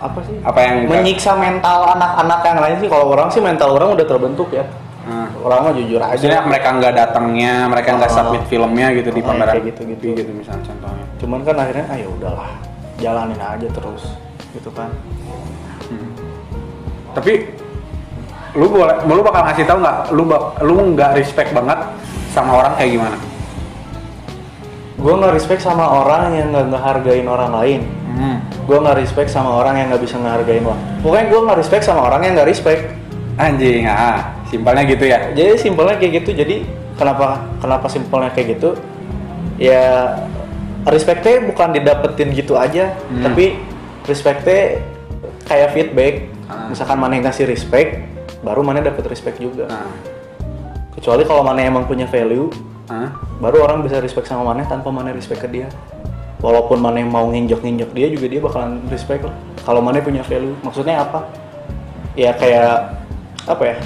[0.00, 0.36] apa sih?
[0.40, 2.88] Apa yang menyiksa mental anak-anak yang lain sih.
[2.88, 4.64] Kalau orang sih mental orang udah terbentuk ya.
[5.00, 6.12] Nah, orang mah jujur aja.
[6.12, 8.16] Maksudnya mereka nggak datangnya, mereka nggak Oh.
[8.16, 10.06] submit filmnya gitu di Oh, pameran kayak gitu-gitu.
[10.14, 11.04] gitu misalnya contohnya.
[11.20, 12.50] cuman kan akhirnya ayo udahlah
[12.96, 14.02] jalanin aja terus
[14.50, 14.88] gitu kan.
[17.10, 17.32] Tapi
[18.52, 21.78] lu boleh, lu bakal ngasih tahu nggak, lu bak- lu nggak respect banget
[22.30, 23.18] sama orang kayak gimana?
[24.96, 28.38] gue nggak respect sama orang yang nggak ngehargain orang lain Hmm.
[28.66, 32.00] gue nggak respect sama orang yang nggak bisa ngehargain orang pokoknya gue nggak respect sama
[32.06, 32.82] orang yang nggak respect.
[33.40, 35.32] Anjing, ah, simpelnya gitu ya.
[35.32, 36.36] jadi simpelnya kayak gitu.
[36.36, 36.60] Jadi
[37.00, 38.76] kenapa kenapa simpelnya kayak gitu?
[39.56, 40.12] Ya
[40.84, 42.92] respectnya bukan didapetin gitu aja.
[43.08, 43.24] Hmm.
[43.24, 43.56] tapi
[44.04, 44.84] respectnya
[45.48, 46.14] kayak feedback.
[46.50, 46.66] Ah.
[46.66, 48.02] misalkan mana yang ngasih respect
[48.42, 49.70] baru mana dapet respect juga.
[49.70, 49.86] Nah,
[50.98, 52.50] kecuali kalau mana emang punya value
[52.90, 55.68] ah, baru orang bisa respect sama mana tanpa mana respect ke dia
[56.40, 60.56] walaupun mana mau nginjek nginjek dia juga dia bakalan respect lah kalau mana punya value
[60.60, 61.28] maksudnya apa
[62.14, 62.96] ya kayak
[63.44, 63.76] apa ya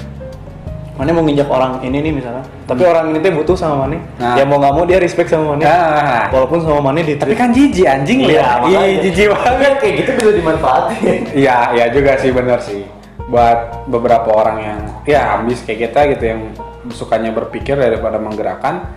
[0.95, 4.39] mana mau nginjak orang ini nih misalnya tapi orang ini tuh butuh sama mana Nah.
[4.39, 6.23] ya mau nggak mau dia respect sama mana Ah.
[6.31, 8.57] walaupun sama mana di Tapi kan jijik anjing iya lihat.
[8.63, 8.79] makanya.
[8.81, 9.73] Ih, jijik banget.
[9.77, 12.87] Kayak gitu bisa dimanfaatin Iya, iya juga sih bener sih.
[13.27, 16.41] Buat beberapa orang yang ya ambis kayak kita gitu yang
[16.89, 18.87] sukanya berpikir daripada menggerakkan.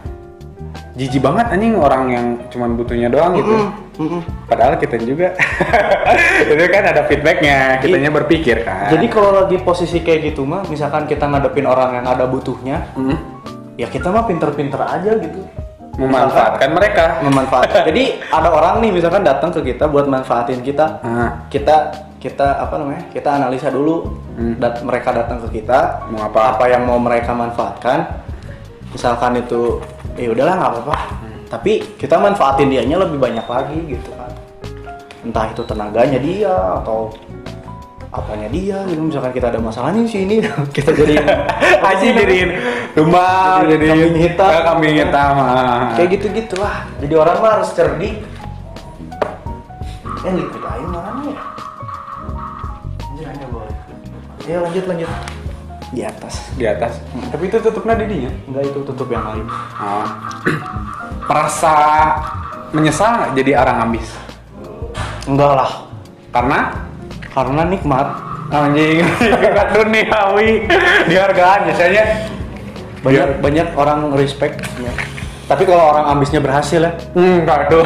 [0.98, 3.54] Jijik banget anjing orang yang cuman butuhnya doang gitu.
[3.96, 4.20] Mm-mm.
[4.44, 5.30] Padahal kita juga
[6.44, 8.90] itu kan ada feedbacknya, kitanya berpikir kan.
[8.90, 13.18] jadi kalau lagi posisi kayak gitu mah misalkan kita ngadepin orang yang ada butuhnya Mm,
[13.74, 15.42] ya kita mah pinter-pinter aja gitu
[15.96, 17.04] memanfaatkan mereka.
[17.20, 17.82] memanfaatkan.
[17.90, 20.86] Jadi ada orang nih misalkan datang ke kita buat manfaatin kita.
[21.00, 23.02] Ah, Kita kita apa namanya?
[23.08, 24.06] Kita analisa dulu.
[24.34, 24.54] Hmm.
[24.56, 26.66] Dat mereka datang ke kita Mau apa?
[26.66, 28.14] yang mau mereka manfaatkan.
[28.88, 29.82] Misalkan itu
[30.18, 30.96] ya udahlah nggak apa-apa.
[31.48, 34.32] Tapi kita manfaatin dianya lebih banyak lagi gitu kan.
[35.24, 36.52] Entah itu tenaganya dia
[36.82, 37.14] atau
[38.08, 40.40] apanya dia gitu misalkan kita ada masalah nih sini
[40.76, 41.20] kita jadi
[41.92, 42.48] Aji jadiin
[42.96, 44.48] rumah, Jadi kambing hitam.
[44.64, 45.32] kambing hitam.
[45.36, 45.92] ah.
[45.92, 48.16] kayak gitu gitulah jadi orang mah harus cerdik
[50.24, 51.42] eh liquid air mana ya
[53.12, 53.76] anjir hanya boleh
[54.48, 55.10] ya lanjut lanjut
[55.88, 57.00] di atas di atas.
[57.32, 58.30] Tapi itu tutupnya di dinya.
[58.48, 59.46] enggak itu tutup yang lain
[59.80, 60.06] Oh.
[61.28, 61.74] Merasa
[62.72, 64.08] menyesal nggak jadi orang ambis?
[65.28, 65.70] enggak lah
[66.32, 66.72] Karena
[67.32, 68.08] karena nikmat
[68.48, 69.04] anjing
[69.44, 70.64] nikmat duniawi
[71.04, 72.04] dihargaan biasanya
[73.04, 74.90] banyak banyak orang respect ya.
[75.44, 77.84] tapi kalau orang ambisnya berhasil ya enggak tuh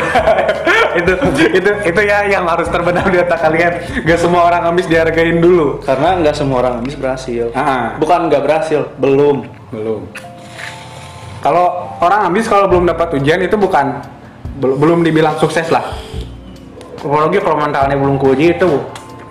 [0.96, 1.12] itu
[1.52, 3.72] itu itu ya yang harus terbenam di otak kalian.
[4.04, 5.80] Gak semua orang ambis dihargain dulu.
[5.82, 7.50] Karena nggak semua orang ambis berhasil.
[7.52, 7.96] Ah.
[7.96, 9.44] bukan nggak berhasil belum.
[9.72, 10.04] Belum.
[11.42, 13.98] Kalau orang ambis kalau belum dapat ujian itu bukan
[14.62, 15.90] bel- belum dibilang sukses lah.
[17.02, 18.70] Apalagi kalau mentalnya belum kuji itu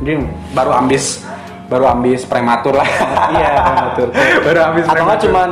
[0.04, 0.20] dia
[0.52, 1.24] baru ambis
[1.72, 2.88] baru ambis prematur lah.
[3.32, 3.52] Iya
[3.96, 4.08] betul
[4.50, 5.24] baru ambis atau nggak prematur.
[5.32, 5.50] cuman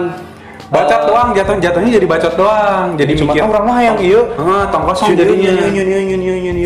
[0.69, 4.21] bacot doang jatuh jatuhnya jadi bacot doang jadi Cuma mikir orang mah yang iya.
[4.37, 5.51] ah tongkosong jadinya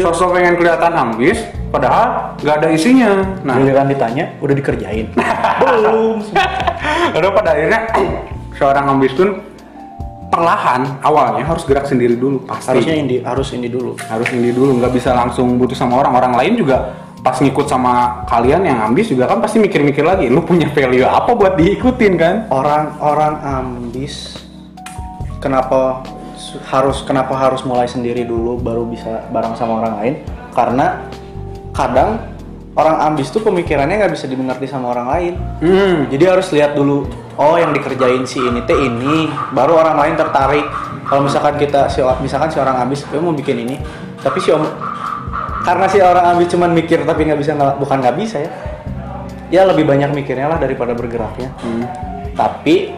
[0.03, 1.39] sosok pengen kelihatan ambis
[1.71, 3.11] padahal nggak ada isinya
[3.41, 5.07] nah Giliran ditanya, udah dikerjain.
[5.63, 6.21] Belum.
[7.17, 7.79] Lalu pada akhirnya
[8.59, 9.29] seorang ambis pun
[10.29, 13.93] perlahan awalnya harus gerak sendiri dulu pasti Harusnya ini harus ini dulu.
[14.09, 18.27] harus ini dulu nggak bisa langsung butuh sama orang orang lain juga pas ngikut sama
[18.27, 22.35] kalian yang ambis juga kan pasti mikir-mikir lagi lu punya value apa buat diikutin kan?
[22.51, 24.43] Orang-orang ambis
[25.39, 26.03] kenapa
[26.67, 30.13] harus kenapa harus mulai sendiri dulu baru bisa bareng sama orang lain?
[30.51, 31.07] Karena
[31.71, 32.19] kadang
[32.75, 35.33] orang ambis tuh pemikirannya nggak bisa dimengerti sama orang lain.
[35.63, 35.97] Hmm.
[36.11, 37.07] Jadi harus lihat dulu
[37.39, 40.67] oh yang dikerjain si ini teh ini baru orang lain tertarik.
[41.07, 43.79] Kalau misalkan kita si misalkan si orang ambis "Gue mau bikin ini
[44.19, 44.63] tapi si om
[45.63, 48.51] karena si orang ambis cuman mikir tapi nggak bisa bukan nggak bisa ya.
[49.53, 51.49] Ya lebih banyak mikirnya lah daripada bergeraknya.
[51.61, 51.85] Hmm.
[52.33, 52.89] tapi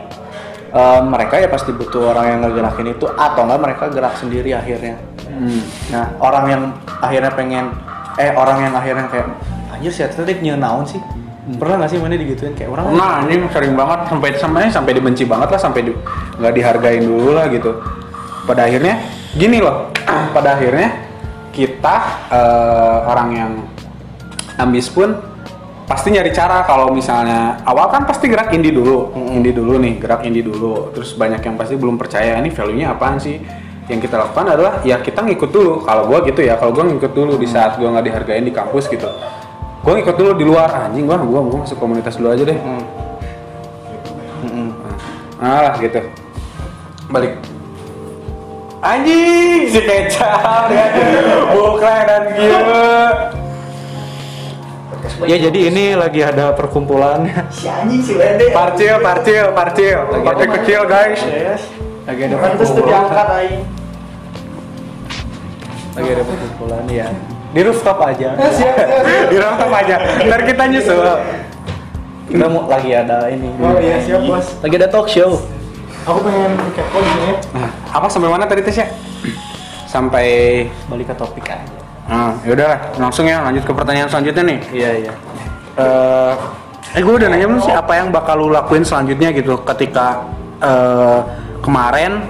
[0.71, 4.95] eh, mereka ya pasti butuh orang yang ngegerakin itu atau enggak mereka gerak sendiri akhirnya.
[5.27, 5.61] Hmm.
[5.91, 6.61] nah orang yang
[7.03, 7.75] akhirnya pengen
[8.15, 9.27] eh orang yang akhirnya kayak
[9.75, 10.07] anjir sih
[10.39, 11.03] nyeun naon sih?
[11.45, 12.57] Pernah nggak sih mana digituin?
[12.57, 14.09] Kayak orang Nah, ini sering banget.
[14.09, 15.99] Sampai sampai sampai dibenci banget lah sampai di-
[16.41, 17.69] nggak dihargain dulu lah gitu.
[18.49, 18.97] Pada akhirnya
[19.37, 19.93] gini loh,
[20.33, 21.04] pada akhirnya
[21.55, 21.95] kita
[22.27, 23.51] eh, orang yang
[24.59, 25.15] ambis pun
[25.85, 30.25] pasti nyari cara kalau misalnya awal kan pasti gerak indie dulu, indie dulu nih, gerak
[30.25, 30.91] indie dulu.
[30.91, 33.37] Terus banyak yang pasti belum percaya ini value-nya apaan sih?
[33.85, 35.85] Yang kita lakukan adalah ya kita ngikut dulu.
[35.85, 38.89] Kalau gua gitu ya, kalau gua ngikut dulu di saat gua nggak dihargain di kampus
[38.89, 39.05] gitu.
[39.85, 42.57] Gua ngikut dulu di luar anjing gua gua gua masuk komunitas dulu aja deh.
[42.57, 42.83] Hmm.
[44.49, 44.69] Mm-mm.
[45.37, 46.01] Ah lah gitu.
[47.13, 47.54] Balik.
[48.85, 50.85] Anjing si kecap ya.
[51.49, 52.93] Bukan dan gila.
[55.25, 58.13] Ya jadi ini lagi ada perkumpulan Si anjing si.
[58.53, 59.97] Parcil, parcil, parcil.
[60.21, 61.17] Parcil kecil guys.
[62.05, 63.63] lagi ada perkumpulan diangkat aing.
[65.95, 67.07] lagi ada perkumpulan ya
[67.55, 68.35] di rooftop aja
[69.31, 69.95] Di rantau aja.
[70.21, 71.07] Ntar kita nyusul.
[72.29, 74.45] kita mau lagi ada ini Oh iya siap bos.
[74.59, 75.39] lagi ada talk show
[76.05, 77.31] Aku pengen kepo di sini.
[77.51, 78.87] Nah, apa sampai mana tadi tes ya?
[79.95, 80.27] Sampai
[80.85, 84.59] balik ke topik aja Ah, yaudah lah, langsung ya lanjut ke pertanyaan selanjutnya nih.
[84.69, 85.13] iya iya
[85.75, 86.33] eh
[86.93, 90.21] eh gue udah nanya belum sih apa yang bakal lu lakuin selanjutnya gitu ketika
[90.61, 91.19] eh
[91.59, 92.21] kemarin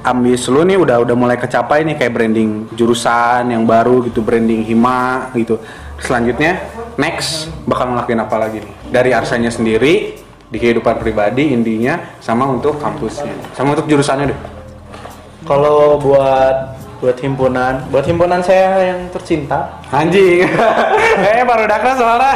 [0.00, 4.64] ambis lu nih udah udah mulai kecapai nih kayak branding jurusan yang baru gitu branding
[4.64, 5.60] hima gitu
[5.98, 6.62] selanjutnya
[6.96, 12.78] next bakal ngelakuin apa lagi nih dari arsanya sendiri di kehidupan pribadi intinya sama untuk
[12.78, 13.34] kampusnya.
[13.52, 14.38] Sama untuk jurusannya deh.
[15.42, 19.68] Kalau buat buat himpunan buat himpunan saya yang tercinta.
[19.90, 20.48] Anjing.
[21.16, 22.34] Eh baru dakra soalnya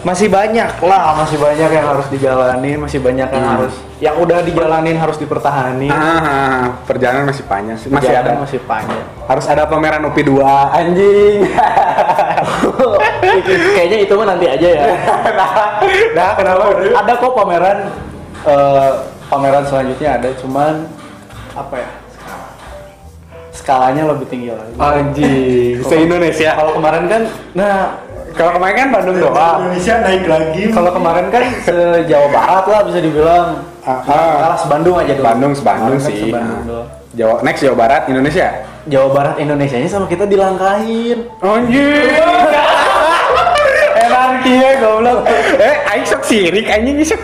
[0.00, 3.54] masih banyak lah masih banyak yang harus dijalanin masih banyak yang Hmm.
[3.56, 7.88] harus yang udah dijalanin harus dipertahani ah, perjalanan masih panjang sih.
[7.88, 8.44] Masih Perjalanan ada.
[8.44, 9.04] masih panjang.
[9.24, 11.38] Harus ada pameran UPI 2 anjing
[13.74, 14.84] kayaknya itu mah nanti aja ya.
[16.16, 17.78] Nah kenapa ada kok pameran
[18.46, 18.90] eh,
[19.28, 20.74] pameran selanjutnya ada cuman
[21.54, 21.90] apa ya?
[23.54, 24.74] Skalanya lebih tinggi lagi.
[24.76, 25.74] Anjing.
[25.86, 26.50] Se Indonesia.
[26.58, 27.22] Kalau kemarin kan
[27.54, 27.96] nah
[28.34, 29.58] kalau kemarin kan Bandung doang.
[29.62, 30.62] Indonesia naik lagi.
[30.74, 31.76] kalau kemarin kan se
[32.10, 33.48] Jawa Barat lah bisa dibilang.
[33.84, 34.34] Ah, ah.
[34.40, 36.30] kalah sebandung aja dulu Bandung sebandung Kemarin kan sih.
[36.32, 36.88] sebandung doang.
[37.14, 38.48] Jawa next Jawa Barat Indonesia?
[38.90, 41.30] Jawa Barat Indonesia nya sama kita dilangkahin.
[41.38, 42.10] Anjing
[44.44, 45.24] dia goblok
[45.60, 47.20] eh aing sok sirik anjing sok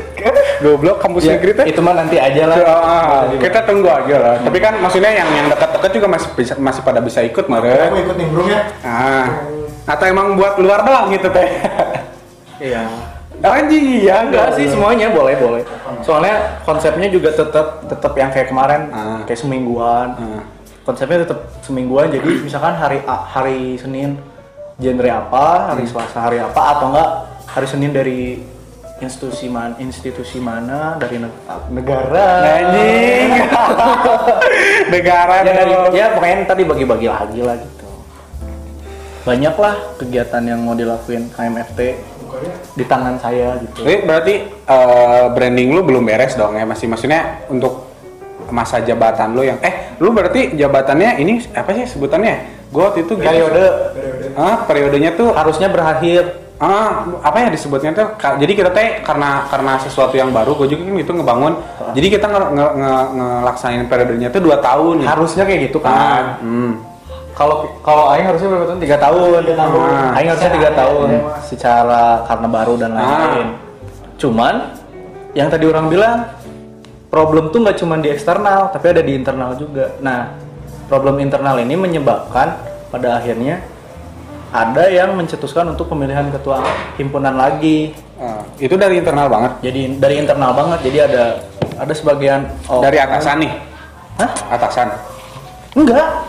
[0.59, 4.35] goblok kampus Ya, negeri teh itu mah nanti aja lah Ah, kita tunggu aja lah.
[4.41, 7.89] Tapi kan maksudnya yang yang dekat-dekat juga masih bisa, masih pada bisa ikut, Kamu mare.
[7.95, 8.61] ikut nimbrung ya?
[8.81, 9.27] Ah.
[9.87, 11.49] Atau emang buat luar doang gitu teh.
[12.59, 12.85] iya
[13.41, 15.63] Anjing iya enggak sih semuanya boleh boleh
[16.01, 19.25] soalnya konsepnya juga tetap tetap yang kayak kemarin Ah.
[19.25, 20.45] kayak semingguan Ah.
[20.83, 24.21] konsepnya tetap semingguan jadi misalkan hari A- hari Senin
[24.81, 25.45] genre apa
[25.77, 27.11] hari Selasa hari apa atau enggak
[27.53, 28.21] hari Senin dari
[29.01, 32.29] institusi mana institusi mana dari neg- negara.
[32.61, 33.29] Anjing.
[34.93, 37.87] Negara ya, dari, ya pokoknya tadi bagi-bagi lagi lah gitu.
[39.25, 41.81] Banyak lah kegiatan yang mau dilakuin KMFT
[42.77, 43.88] di tangan saya gitu.
[43.88, 47.88] Jadi berarti eh, branding lu belum beres dong ya masih maksudnya untuk
[48.51, 52.61] masa jabatan lu yang eh lu berarti jabatannya ini apa sih sebutannya?
[52.71, 53.64] Gue waktu itu periode
[54.37, 56.51] Ah, periodenya tuh harusnya berakhir.
[56.61, 58.07] Ah, apa ya disebutnya tuh?
[58.21, 61.53] Jadi kita teh karena karena sesuatu yang baru, gue juga kan itu ngebangun.
[61.97, 65.01] Jadi kita nge, nge, nge- ngelaksanain periodenya tuh dua tahun.
[65.01, 65.16] Ya.
[65.16, 66.73] harusnya kayak gitu Ah, kan hmm.
[67.33, 68.79] kalau kalau Aing harusnya berapa tahun?
[68.85, 69.81] Tiga tahun.
[69.81, 70.16] Ah.
[70.21, 71.09] Aing harusnya tiga tahun.
[71.40, 73.49] secara karena baru dan lain-lain.
[74.21, 74.55] Cuman
[75.33, 76.29] yang tadi orang bilang
[77.09, 79.97] problem tuh nggak cuma di eksternal tapi ada di internal juga.
[80.05, 80.37] Nah
[80.87, 82.55] problem internal ini menyebabkan
[82.93, 83.62] pada akhirnya
[84.51, 86.63] ada yang mencetuskan untuk pemilihan ketua
[86.97, 89.53] himpunan lagi Ah, itu dari internal banget.
[89.65, 91.25] jadi dari internal banget jadi ada
[91.81, 93.53] ada sebagian oh, Dari atasan nih,
[94.21, 94.31] Hah?
[94.53, 94.93] atasan.
[95.73, 96.29] enggak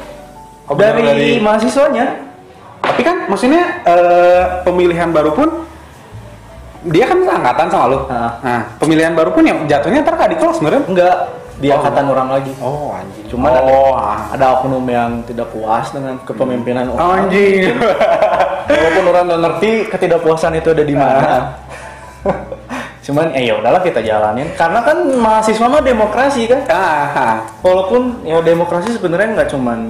[0.65, 2.31] Oh, dari, dari- mahasiswanya
[2.79, 5.67] Tapi kan maksudnya eh, pemilihan baru pun
[6.81, 7.99] dia kan angkatan sama lu.
[8.07, 8.39] Ah.
[8.41, 10.81] Nah, pemilihan baru pun yang jatuhnya ntar di kelas sebenarnya.
[10.87, 11.15] enggak
[11.59, 12.51] di Oh, angkatan orang lagi.
[12.63, 13.25] Oh anjing.
[13.27, 17.27] cuman oh, ada, ada oknum yang tidak puas dengan kepemimpinan Oh, orang.
[17.27, 17.75] Anjing.
[18.71, 21.27] walaupun orang nggak ngerti ketidakpuasan itu ada di mana.
[23.05, 24.53] Cuman eh ya udahlah kita jalanin.
[24.53, 26.61] Karena kan mahasiswa mah demokrasi kan?
[26.69, 27.35] Ah, ah.
[27.65, 29.89] walaupun ya demokrasi sebenarnya nggak cuman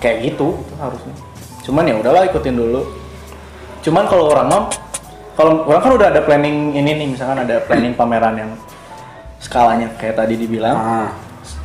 [0.00, 1.14] kayak gitu itu harusnya.
[1.62, 2.82] Cuman ya udahlah ikutin dulu.
[3.84, 4.64] Cuman kalau orang mah
[5.36, 8.50] kalau orang kan udah ada planning ini nih misalkan ada planning pameran yang
[9.42, 11.08] skalanya kayak tadi dibilang Ah,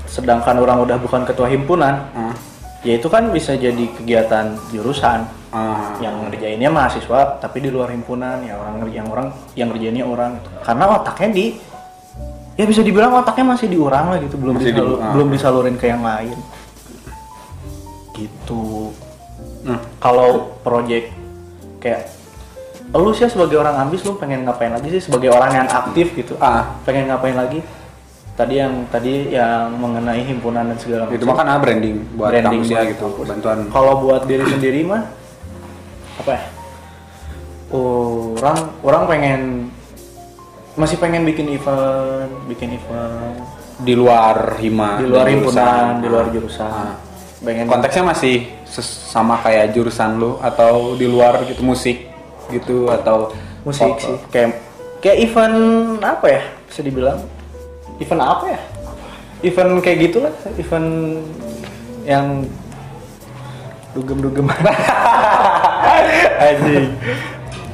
[0.06, 2.34] sedangkan orang udah bukan ketua himpunan ah,
[2.82, 5.94] ya itu kan bisa jadi kegiatan jurusan ah.
[5.98, 10.50] yang ngerjainnya mahasiswa tapi di luar himpunan ya orang yang orang yang ngerjainnya orang gitu.
[10.62, 11.46] karena otaknya di
[12.54, 15.12] ya bisa dibilang otaknya masih di orang lah gitu belum Masih di- disalu- ah.
[15.14, 16.38] belum disalurin ke yang lain
[18.14, 18.90] gitu
[19.60, 19.84] Hmm.
[20.00, 21.12] kalau project
[21.78, 22.08] kayak
[22.90, 26.34] lu sih sebagai orang ambis lu pengen ngapain lagi sih sebagai orang yang aktif gitu
[26.40, 26.80] Ah.
[26.82, 27.60] pengen ngapain lagi
[28.34, 32.62] tadi yang tadi yang mengenai himpunan dan segala Itu mah kan ah, branding buat Branding
[32.62, 33.26] kampusnya buat gitu, kampus.
[33.28, 33.58] bantuan.
[33.68, 35.04] Kalau buat diri sendiri mah
[36.18, 36.42] apa ya?
[37.68, 39.42] Orang orang pengen
[40.78, 43.36] masih pengen bikin event, bikin event
[43.78, 46.02] di luar hima, di luar himpunan, jurusan.
[46.02, 46.32] di luar Ah.
[46.32, 46.86] jurusan.
[47.38, 48.36] Pengen Konteksnya masih
[48.72, 52.06] sama kayak jurusan lu atau di luar gitu musik
[52.52, 53.32] gitu atau
[53.64, 54.04] musik foto?
[54.04, 54.16] sih.
[54.32, 54.50] Kayak
[55.00, 55.58] kayak event
[56.02, 56.42] apa ya?
[56.68, 57.20] Bisa dibilang
[58.00, 58.60] event apa ya?
[59.46, 60.90] Event kayak gitulah, event
[62.04, 62.44] yang
[63.94, 64.50] dugem-dugem.
[66.42, 66.94] Anjing.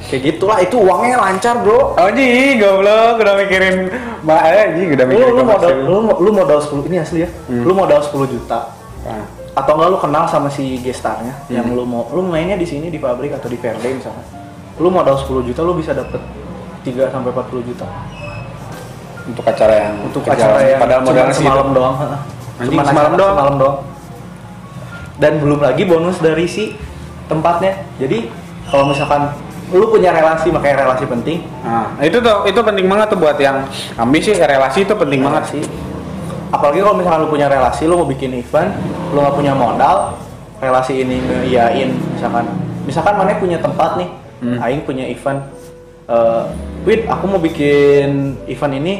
[0.04, 1.96] Kayak gitulah itu uangnya lancar, Bro.
[2.12, 3.88] Ji, goblok udah mikirin
[4.24, 5.84] mbak eh ji udah lu mikirin lu modal komersil.
[5.84, 8.60] lu, lu modal 10 ini asli ya lu modal 10 juta
[9.04, 9.20] Ah,
[9.52, 12.96] atau enggak lu kenal sama si gestarnya yang lu mau lu mainnya di sini di
[12.96, 14.24] pabrik atau di Verde misalnya
[14.76, 16.18] lu modal 10 juta lu bisa dapet
[16.82, 17.86] 3 sampai 40 juta.
[19.24, 21.78] Untuk acara yang untuk acara yang padahal cuma modalnya semalam segitu.
[21.80, 21.94] doang.
[22.54, 23.34] Anjing, Cuma semalam doang?
[23.34, 23.78] semalam doang.
[25.14, 26.74] Dan belum lagi bonus dari si
[27.24, 27.86] tempatnya.
[27.96, 28.28] Jadi
[28.68, 29.32] kalau misalkan
[29.72, 31.40] lu punya relasi makanya relasi penting.
[31.64, 33.64] Nah, itu tuh itu penting banget tuh buat yang
[33.96, 35.44] ambis sih relasi itu penting banget.
[35.56, 35.64] Sih
[36.52, 38.70] apalagi kalau misalkan lu punya relasi lu mau bikin event
[39.10, 40.14] lu nggak punya modal
[40.60, 42.44] relasi ini ngeiyain misalkan.
[42.84, 44.12] Misalkan mana punya tempat nih
[44.44, 44.60] Hmm.
[44.60, 45.40] aing punya event
[46.04, 46.44] eh
[46.84, 48.94] wid aku mau bikin event ini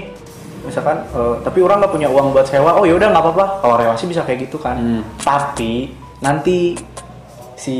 [0.64, 2.80] misalkan eh, tapi orang nggak punya uang buat sewa.
[2.80, 3.44] Oh yaudah nggak apa-apa.
[3.60, 4.76] Kalau relasi bisa kayak gitu kan.
[4.80, 5.02] Hmm.
[5.20, 5.92] tapi
[6.24, 6.72] nanti
[7.54, 7.76] si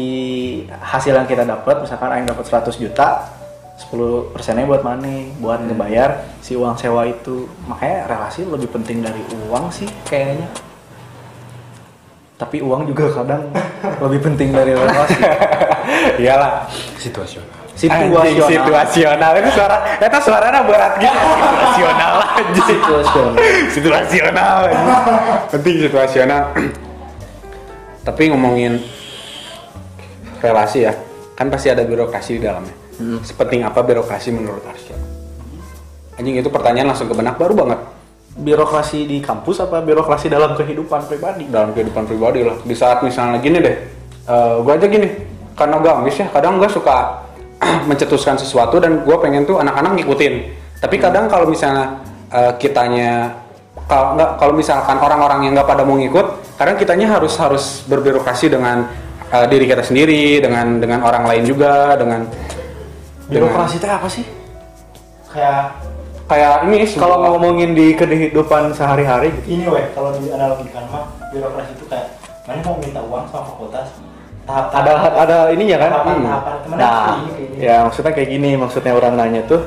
[0.69, 3.33] hasil yang kita dapat misalkan aing dapat 100 juta
[3.91, 7.49] 10 persennya buat mana buat ngebayar si uang sewa itu.
[7.67, 10.47] Makanya relasi lebih penting dari uang sih kayaknya.
[12.37, 13.49] Tapi uang juga kadang
[14.05, 15.21] lebih penting dari relasi
[16.19, 16.69] iyalah
[16.99, 17.63] situasional.
[17.75, 18.47] Situasional.
[18.47, 19.33] Situasional.
[19.43, 21.11] Itu suara itu suaranya berat gitu.
[21.11, 23.35] Situasional aja situasional.
[23.69, 24.59] Situasional
[25.51, 26.43] penting situasional.
[28.07, 28.79] Tapi ngomongin
[30.39, 30.93] relasi ya
[31.35, 32.77] kan pasti ada birokrasi di dalamnya.
[33.27, 34.95] Sepenting apa birokrasi menurut Arsya?
[36.15, 37.81] Anjing itu pertanyaan langsung ke benak baru banget.
[38.39, 41.51] Birokrasi di kampus apa birokrasi dalam kehidupan pribadi?
[41.51, 42.55] Dalam kehidupan pribadi lah.
[42.63, 43.77] Di saat misalnya gini deh
[44.63, 46.27] gue aja gini karena gue ambis ya.
[46.31, 47.25] Kadang gue suka
[47.91, 50.35] mencetuskan sesuatu dan gue pengen tuh anak-anak ngikutin.
[50.83, 53.33] Tapi kadang kalau misalnya eh, kitanya
[53.89, 58.49] kalau nggak kalau misalkan orang-orang yang nggak pada mau ngikut kadang kitanya harus harus berbirokrasi
[58.53, 58.89] dengan
[59.33, 62.27] eh, diri kita sendiri dengan dengan orang lain juga dengan
[63.29, 64.25] birokrasi itu apa sih?
[65.33, 65.81] Kayak
[66.25, 69.61] kayak ini kalau ngomongin di kehidupan sehari-hari gitu.
[69.61, 72.13] Ini weh kalau dianalogikan mah birokrasi itu kayak
[72.45, 73.89] mana mau minta uang sama fakultas
[74.45, 76.25] tahap ada ada ininya kan tahapan Hmm.
[76.27, 77.57] tahapan nah gini.
[77.59, 79.61] ya maksudnya kayak gini maksudnya orang nanya tuh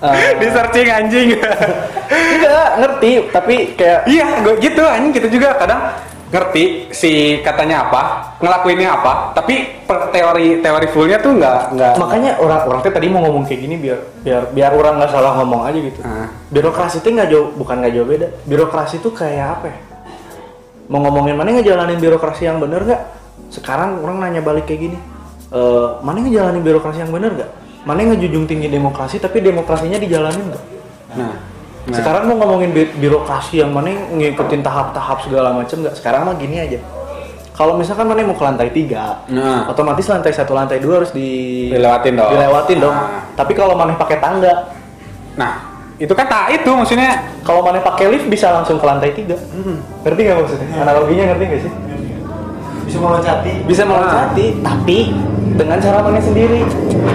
[0.00, 1.28] eh, di searching anjing
[2.06, 5.80] Enggak, ngerti, tapi kayak Iya, gue gitu anjing kita juga kadang
[6.26, 7.10] ngerti si
[7.40, 11.92] katanya apa, ngelakuinnya apa, tapi per teori teori fullnya tuh nggak nggak.
[11.96, 15.38] makanya orang orang teh tadi mau ngomong kayak gini biar biar biar orang nggak salah
[15.38, 16.00] ngomong aja gitu.
[16.02, 16.26] Ah.
[16.50, 18.26] Birokrasi itu nggak jauh bukan nggak jauh beda.
[18.42, 19.78] Birokrasi itu kayak apa ya?
[20.86, 23.02] Mau ngomongin mana ngejalanin birokrasi yang bener nggak?
[23.46, 24.98] Sekarang orang nanya balik kayak gini.
[25.48, 27.50] Eh, mana ngejalanin birokrasi yang bener nggak?
[27.82, 30.64] Mana ngejunjung tinggi demokrasi tapi demokrasinya dijalanin nggak?
[31.14, 31.32] Nah,
[31.86, 31.94] nah.
[31.94, 35.94] Sekarang mau ngomongin bi- birokrasi yang mana ngikutin tahap-tahap segala macam nggak?
[35.94, 36.82] Sekarang mah gini aja.
[37.52, 39.64] Kalau misalkan mana mau ke lantai tiga, Nah.
[39.64, 42.28] otomatis lantai satu lantai dua harus di Dilewatin dong.
[42.28, 42.92] dilewatin dong.
[42.92, 43.32] Nah.
[43.32, 44.76] Tapi kalau mana pakai tangga,
[45.32, 45.64] nah
[45.96, 47.24] itu kan tak itu maksudnya.
[47.40, 49.38] kalau mana pakai lift bisa langsung ke lantai tiga.
[50.04, 50.68] Ngerti nggak maksudnya?
[50.76, 51.72] Analoginya ngerti nggak sih?
[52.86, 53.52] Bisa meloncati.
[53.66, 55.10] Bisa meloncati, tapi
[55.58, 56.62] dengan cara mana sendiri?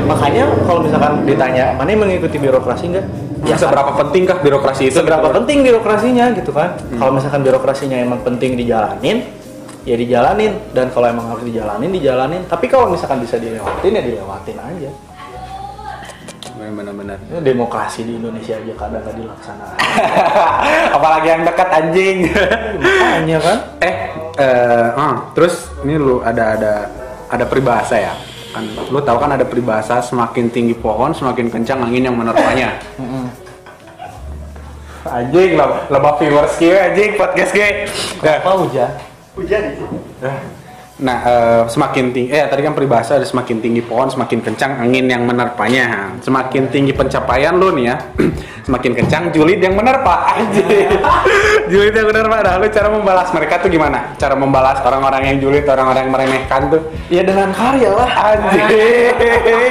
[0.06, 3.06] Makanya kalau misalkan ditanya mana yang mengikuti birokrasi enggak
[3.42, 5.02] Ya, seberapa pentingkah birokrasi itu?
[5.02, 5.38] seberapa gitu?
[5.42, 6.78] penting birokrasinya gitu kan?
[6.94, 9.26] Kalau misalkan birokrasinya emang penting dijalanin
[9.82, 10.54] ya dijalanin.
[10.78, 12.46] Dan kalau emang harus dijalanin dijalanin.
[12.46, 14.92] Tapi kalau misalkan bisa dilewatin ya dilewatin aja.
[16.72, 17.18] Benar-benar.
[17.34, 19.78] Ya, demokrasi di Indonesia aja kadang nggak dilaksanakan.
[21.02, 22.18] Apalagi yang dekat anjing.
[22.78, 23.58] makanya kan?
[23.82, 23.96] Eh,
[24.42, 26.74] eh, ah, terus ini lu ada ada
[27.30, 28.14] ada peribahasa ya?
[28.52, 32.82] Kan lu tahu kan ada peribahasa semakin tinggi pohon semakin kencang angin yang menerpanya.
[35.02, 37.90] anjing lah, lebah viewers gue anjing podcast gue.
[38.22, 38.92] Apa hujan
[39.34, 39.86] Hujan itu.
[41.02, 45.10] Nah, eh, semakin tinggi, eh tadi kan peribahasa ada semakin tinggi pohon, semakin kencang angin
[45.10, 46.14] yang menerpanya.
[46.22, 47.96] Semakin tinggi pencapaian lu nih ya,
[48.70, 50.38] semakin kencang julid yang menerpa.
[51.72, 52.38] Julid yang menerpa.
[52.46, 54.14] Nah, lu cara membalas mereka tuh gimana?
[54.20, 56.82] Cara membalas orang-orang yang julid, orang-orang yang meremehkan tuh.
[57.08, 58.68] ya dengan karya lah Anjing.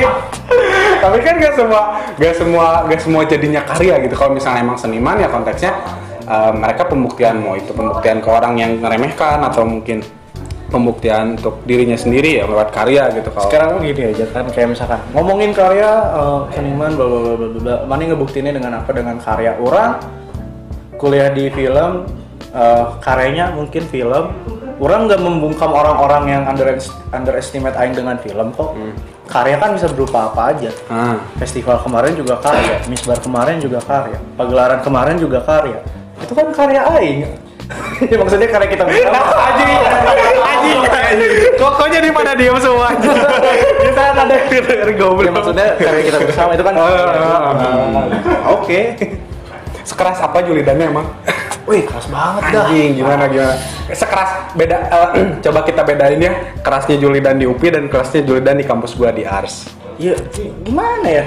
[1.04, 1.82] Tapi kan gak semua,
[2.16, 4.16] gak semua, gak semua jadinya karya gitu.
[4.16, 5.76] Kalau misalnya emang seniman ya konteksnya
[6.24, 10.00] eh, mereka pembuktian mau itu pembuktian ke orang yang meremehkan atau mungkin
[10.70, 14.68] pembuktian untuk dirinya sendiri ya lewat karya gitu kalau sekarang kan gini aja kan kayak
[14.72, 18.90] misalkan ngomongin karya eh, seniman bla bla bla bla mana ngebuktiinnya dengan apa?
[18.94, 19.98] Dengan karya orang
[20.96, 22.06] kuliah di film
[22.54, 24.24] eh, karyanya mungkin film.
[24.80, 26.72] Orang nggak membungkam orang-orang yang under
[27.12, 28.72] underestimate aing dengan film kok.
[29.28, 30.72] Karya kan bisa berupa apa aja.
[30.88, 35.84] Ah, festival kemarin juga karya misbar kemarin juga karya pagelaran kemarin juga karya.
[36.24, 37.28] Itu kan karya aing.
[38.08, 39.20] Ya, maksudnya karya kita bersama.
[39.20, 39.70] Anjing
[41.58, 43.12] kok jadi pada diem semua anjing
[43.82, 46.74] kita ada dari Ya, goblok maksudnya karya kita bersama itu kan.
[46.76, 48.06] Oh, oh, Ah,
[48.52, 48.80] oke.
[49.86, 51.06] Sekeras apa julidannya emang?
[51.66, 52.68] Wih keras banget dah.
[52.68, 53.54] Anjing gimana gimana?
[53.90, 56.32] Sekeras beda eh, coba kita bedain ya.
[56.60, 59.70] Kerasnya julidan di UPI dan kerasnya julidan di kampus gua di Ars.
[60.00, 60.16] Iya,
[60.64, 61.24] gimana ya?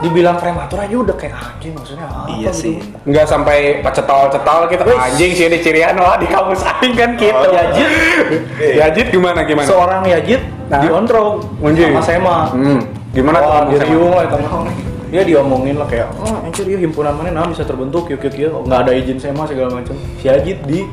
[0.00, 2.58] Dibilang prematur aja udah kayak anjing maksudnya apa Iya gitu.
[2.58, 2.74] sih.
[3.04, 4.82] Nggak sampai pacetol-cetol gitu.
[4.88, 7.34] Anjing sih di cirian wah di kampus aing kan gitu.
[7.34, 7.88] Oh, Yajid.
[8.80, 9.68] Yajid gimana gimana?
[9.68, 10.40] Seorang Yajid
[10.72, 10.80] Nah.
[10.80, 11.92] diontrol Anjing.
[11.92, 12.36] sama Sema.
[12.56, 12.80] Hmm.
[13.12, 14.74] Gimana tuh Wah, ngomong dia lah itu mah.
[15.12, 18.64] Dia diomongin lah kayak, oh anjir ya himpunan mana nah bisa terbentuk yuk yuk yuk
[18.64, 19.92] nggak ada izin Sema segala macam.
[20.16, 20.88] Si Yajid di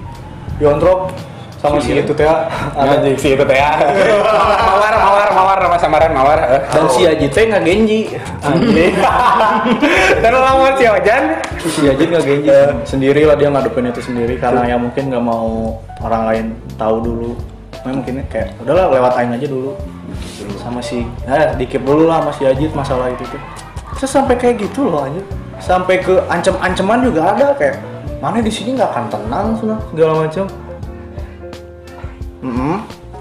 [0.59, 1.07] diontrol
[1.59, 2.47] sama si itu teh ada
[2.95, 3.57] Anjing sih itu teh.
[3.59, 3.75] ya.
[4.63, 6.39] mawar mawar mawar nama samaran mawar.
[6.39, 6.61] eh.
[6.71, 7.99] dan si Yajid teh nggak genji.
[8.39, 8.95] Anjing.
[10.23, 11.23] Dan lawan si Ojan.
[11.59, 12.49] si Yajid nggak genji
[12.87, 16.45] sendiri lah dia ngadepin itu sendiri karena ya mungkin nggak mau orang lain
[16.79, 17.31] tahu dulu
[17.79, 19.71] Nah, mungkin kayak udahlah lewat aing aja dulu
[20.59, 23.39] sama si nah dikip dulu lah sama si Yajid masalah itu tuh
[23.95, 25.23] terus sampai kayak gitu loh anjir
[25.63, 27.79] sampai ke ancam-ancaman juga ada kayak
[28.19, 30.45] mana di sini nggak akan tenang segala macam
[32.39, 32.75] Mm-mm.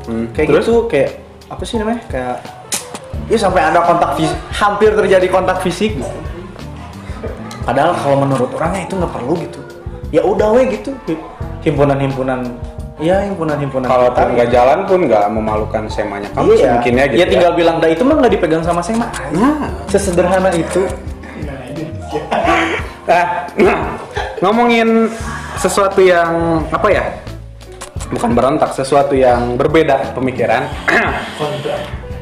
[0.09, 0.65] Hmm, kayak terus?
[0.65, 1.11] gitu kayak
[1.49, 2.37] apa sih namanya kayak
[3.29, 6.17] ya sampai ada kontak fisik hampir terjadi kontak fisik gitu
[7.69, 9.61] padahal kalau menurut orangnya itu nggak perlu gitu
[10.09, 10.97] ya udah we gitu
[11.61, 12.49] himpunan-himpunan
[12.99, 16.73] ya himpunan-himpunan Kalau kita, nggak jalan pun nggak memalukan semanya kamu iya.
[16.75, 17.21] mungkinnya gitu.
[17.21, 19.69] ya tinggal bilang dah itu mah nggak dipegang sama mah Nah.
[19.93, 20.89] sesederhana itu
[23.09, 23.97] Nah, nah,
[24.45, 25.09] ngomongin
[25.57, 27.05] sesuatu yang apa ya?
[28.09, 30.65] Bukan berontak, sesuatu yang berbeda pemikiran.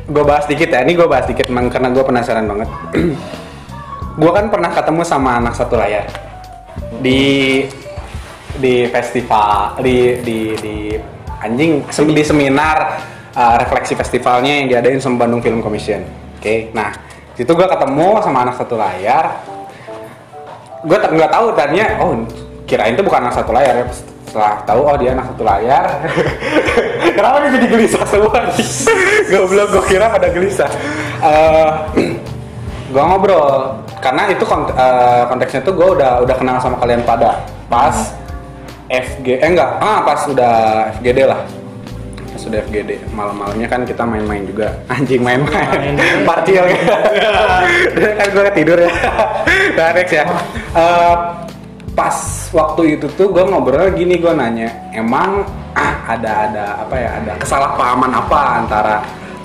[0.07, 2.69] gue bahas dikit ya, ini gue bahas dikit emang karena gue penasaran banget.
[4.23, 6.09] gue kan pernah ketemu sama anak satu layar
[7.05, 7.63] di
[8.57, 10.77] di festival di di di
[11.45, 12.97] anjing sem- di seminar
[13.37, 16.01] uh, refleksi festivalnya yang diadain sama Bandung Film Commission.
[16.41, 16.97] Oke, nah
[17.37, 19.45] situ gue ketemu sama anak satu layar
[20.87, 22.25] gue nggak tahu tadinya oh
[22.65, 23.87] kirain itu bukan anak satu layar ya
[24.37, 25.85] setelah tahu oh dia anak satu layar.
[27.17, 28.69] Kenapa dia jadi gelisah semua nih?
[29.33, 30.69] Goblok gue kira pada gelisah.
[31.25, 31.69] Eh,
[32.93, 33.81] gue ngobrol.
[33.97, 37.49] Karena itu kont- eh, konteksnya tuh gue udah udah kenal sama kalian pada.
[37.73, 38.13] Pas
[38.93, 39.81] FG eh enggak.
[39.81, 40.55] Ah pas udah
[41.01, 41.41] FGD lah.
[42.37, 44.69] Pas udah FGD malam-malamnya kan kita main-main juga.
[44.93, 45.97] Anjing main-main.
[46.29, 46.61] Partil
[48.21, 48.93] kan gue tidur ya.
[49.81, 50.29] Nah next ya.
[50.77, 51.17] Eh,
[51.97, 52.13] pas
[52.53, 57.33] waktu itu tuh gue ngobrol gini gue nanya emang ah, ada ada apa ya ada
[57.41, 58.97] kesalahpahaman apa antara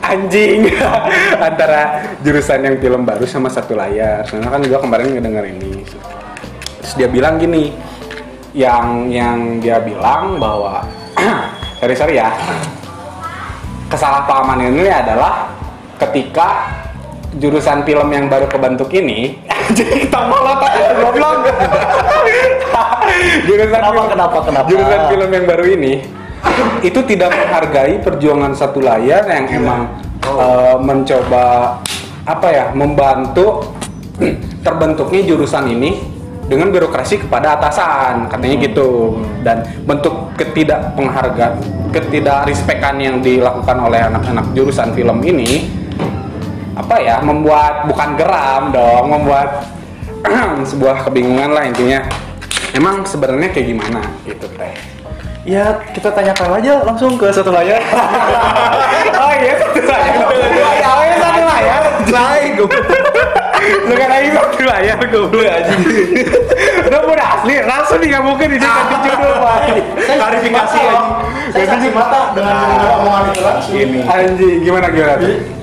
[0.03, 0.67] anjing
[1.47, 4.27] antara jurusan yang film baru sama satu layar?
[4.27, 5.85] Soalnya kan gue kemarin ngedenger ini.
[6.81, 7.71] Terus dia bilang gini
[8.51, 10.83] yang yang dia bilang bahwa
[11.79, 12.35] sorry sorry ya
[13.87, 15.47] kesalahpahaman ini adalah
[15.99, 16.80] ketika
[17.37, 19.39] jurusan film yang baru kebentuk ini
[19.77, 20.55] jadi kita malah
[20.99, 21.37] goblok.
[23.47, 24.67] Jurusan Kenapa, film- kenapa, kenapa?
[24.71, 25.93] jurusan film yang baru ini
[26.81, 29.81] itu tidak menghargai perjuangan satu layar yang emang
[30.25, 31.77] eh, mencoba
[32.25, 33.67] apa ya membantu
[34.65, 36.01] terbentuknya jurusan ini
[36.47, 39.19] dengan birokrasi kepada atasan katanya gitu.
[39.45, 41.53] Dan bentuk ketidakpenghargaan
[41.91, 45.67] ketidakrespekan yang dilakukan oleh anak-anak jurusan film ini
[46.81, 49.69] apa ya membuat bukan geram dong membuat
[50.69, 52.01] sebuah kebingungan lah intinya.
[52.73, 54.01] Emang sebenarnya kayak gimana?
[54.25, 54.73] Gitu teh.
[55.41, 57.81] Ya kita tanyakan aja langsung ke satu layar.
[59.21, 60.25] oh iya satu layar.
[60.81, 61.81] Oh iya satu layar.
[62.09, 62.69] Lain gue.
[63.61, 65.73] lu kan lagi satu layar goblok aja
[66.89, 67.55] udah udah asli.
[67.61, 69.59] Langsung nih nggak mungkin ini ganti judul pak
[70.09, 73.73] klarifikasi aja Saya saksi mata dengan mendengar omongan itu langsung.
[73.75, 73.99] Gini.
[74.07, 75.15] Anjing, gimana gimana?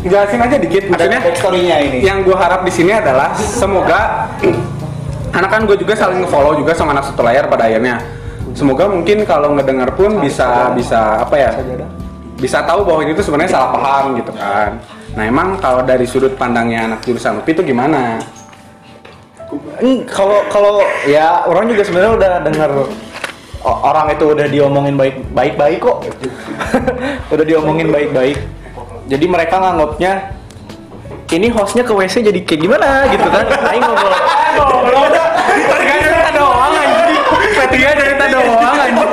[0.04, 0.82] Jelasin aja dikit.
[0.92, 1.98] Maksudnya backstory-nya ini.
[2.04, 4.28] Yang gue harap di sini adalah semoga
[5.32, 8.00] anak kan gue juga saling nge-follow juga sama anak satu layar pada akhirnya.
[8.52, 11.50] Semoga mungkin kalau ngedengar pun bisa bisa apa ya?
[12.38, 14.78] Bisa tahu bahwa ini tuh sebenarnya salah paham gitu kan.
[15.16, 18.20] Nah emang kalau dari sudut pandangnya anak jurusan UPI itu gimana?
[20.12, 22.70] Kalau kalau ya orang juga sebenarnya udah dengar
[23.64, 25.98] orang itu udah diomongin baik baik baik kok.
[27.34, 28.38] udah diomongin baik baik.
[29.08, 30.36] Jadi mereka nganggapnya
[31.28, 33.44] ini hostnya ke WC jadi kayak gimana gitu kan?
[33.72, 34.12] Aing ngobrol.
[35.68, 37.24] Pertanyaan cerita doang anjing.
[37.56, 39.08] Pertanyaan cerita doang anjing.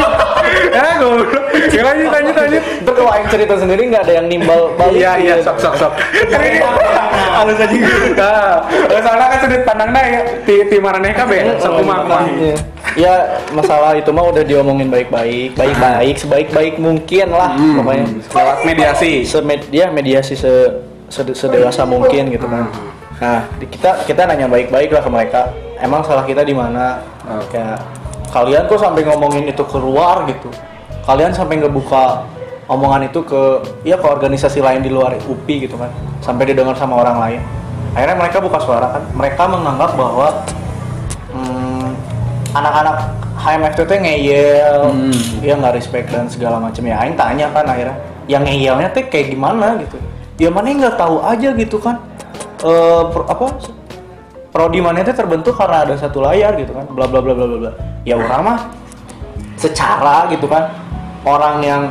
[0.75, 1.43] Ya goblok.
[1.71, 2.63] Ya lanjut lanjut lanjut.
[2.83, 4.99] Ntar kalau Aing cerita sendiri nggak ada yang nimbal balik.
[4.99, 5.47] Iya iya gitu.
[5.51, 5.93] sok sok sok.
[7.35, 8.15] Halus aja gitu.
[8.15, 8.63] Nah,
[9.03, 12.23] soalnya kan sudut pandangnya ya ti ti maraneh kabeh sok kumaha.
[12.95, 13.13] Ya
[13.51, 17.83] masalah itu mah udah diomongin baik-baik, baik-baik, sebaik-baik mungkin lah Hmm.
[17.83, 18.05] pokoknya.
[18.23, 19.27] Lewat mediasi.
[19.27, 20.51] Semedia mediasi se,
[21.07, 22.71] se- sedewasa mungkin gitu kan.
[23.15, 25.41] Nah, kita kita nanya baik-baik lah ke mereka.
[25.75, 27.03] Emang salah kita di mana?
[27.51, 27.83] Kayak
[28.31, 30.47] kalian kok sampai ngomongin itu keluar gitu.
[31.03, 32.23] Kalian sampai ngebuka
[32.65, 35.91] omongan itu ke ya ke organisasi lain di luar UPI gitu kan.
[36.23, 37.41] Sampai didengar sama orang lain.
[37.91, 39.03] Akhirnya mereka buka suara kan.
[39.11, 40.27] Mereka menganggap bahwa
[42.55, 42.95] anak-anak
[43.35, 44.79] HMF itu teh ngeyel,
[45.43, 46.95] dia nggak respect dan segala macam ya.
[47.03, 47.99] Aing tanya kan akhirnya,
[48.31, 49.99] yang ngeyelnya teh kayak gimana gitu?
[50.39, 51.99] Ya mana nggak tahu aja gitu kan?
[52.63, 53.59] Eh pro- apa?
[54.55, 56.87] Prodi mana teh terbentuk karena ada satu layar gitu kan?
[56.87, 57.57] Bla bla bla bla bla.
[57.59, 57.71] bla.
[58.07, 58.59] Ya orang mah
[59.59, 60.71] secara gitu kan
[61.23, 61.81] orang yang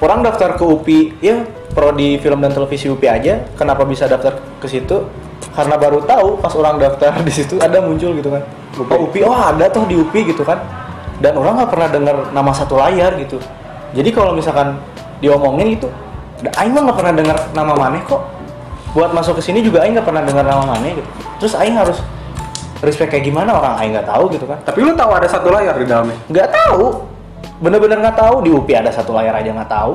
[0.00, 1.36] orang daftar ke UPI ya
[1.72, 5.08] prodi film dan televisi UPI aja kenapa bisa daftar ke situ
[5.56, 8.44] karena baru tahu pas orang daftar di situ ada muncul gitu kan
[8.82, 10.58] oh UPI oh ada tuh di UPI gitu kan.
[11.22, 13.38] Dan orang nggak pernah dengar nama satu layar gitu.
[13.94, 14.74] Jadi kalau misalkan
[15.22, 15.86] diomongin itu
[16.58, 18.20] Aing mah nggak pernah dengar nama maneh kok.
[18.92, 21.10] Buat masuk ke sini juga Aing nggak pernah dengar nama maneh gitu.
[21.40, 22.02] Terus Aing harus
[22.82, 24.58] respect kayak gimana orang Aing nggak tahu gitu kan.
[24.66, 26.18] Tapi lu tahu ada satu layar di dalamnya?
[26.28, 27.06] nggak tahu.
[27.62, 28.34] Bener-bener nggak tahu.
[28.44, 29.94] Di UPI ada satu layar aja nggak tahu.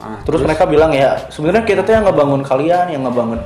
[0.00, 3.36] Ah, terus, mereka bilang ya sebenarnya kita tuh yang ngebangun kalian yang ngebangun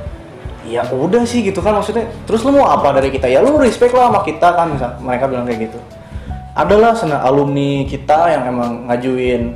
[0.65, 3.93] ya udah sih gitu kan maksudnya terus lu mau apa dari kita ya lu respect
[3.93, 5.79] lah sama kita kan misal mereka bilang kayak gitu
[6.55, 9.53] adalah sena alumni kita yang emang ngajuin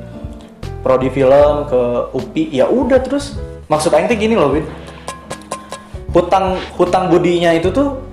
[0.86, 1.82] prodi film ke
[2.14, 4.66] UPI ya udah terus maksud aing teh gini loh Win
[6.14, 8.10] hutang hutang budinya itu tuh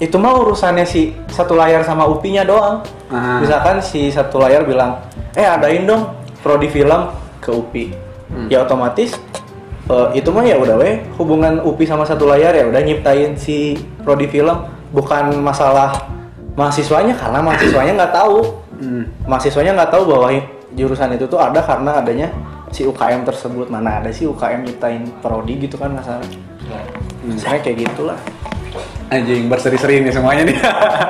[0.00, 2.80] itu mah urusannya si satu layar sama UPI-nya doang.
[3.12, 3.36] Ah.
[3.36, 4.96] Misalkan si satu layar bilang,
[5.36, 7.12] "Eh, adain dong prodi film
[7.44, 7.92] ke UPI."
[8.48, 9.12] Ya otomatis
[9.90, 13.74] eh, itu mah ya udah weh hubungan UPI sama satu layar ya udah nyiptain si
[14.06, 14.54] prodi film
[14.94, 16.10] bukan masalah
[16.54, 18.38] mahasiswanya karena mahasiswanya nggak tahu.
[18.80, 19.04] Hmm.
[19.28, 20.28] Mahasiswanya nggak tahu bahwa
[20.72, 22.28] jurusan itu tuh ada karena adanya
[22.70, 23.66] si UKM tersebut.
[23.68, 26.24] Mana ada sih UKM nyiptain prodi gitu kan masalah.
[27.26, 28.18] Misalnya kayak gitulah.
[29.10, 30.58] Anjing berseri-seri nih semuanya nih.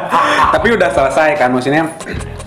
[0.56, 1.84] Tapi udah selesai kan maksudnya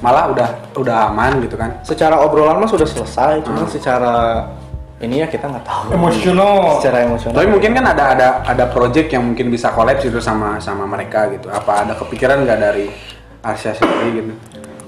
[0.03, 1.79] malah udah udah aman gitu kan.
[1.79, 4.43] secara obrolan mah sudah selesai cuman secara
[5.03, 6.79] ini ya kita nggak tahu Emosional.
[6.79, 10.57] secara emosional Tapi mungkin kan ada ada ada project yang mungkin bisa collab gitu sama
[10.57, 11.47] sama mereka gitu.
[11.47, 12.87] Apa ada kepikiran nggak dari
[13.39, 14.33] Asia sendiri gitu?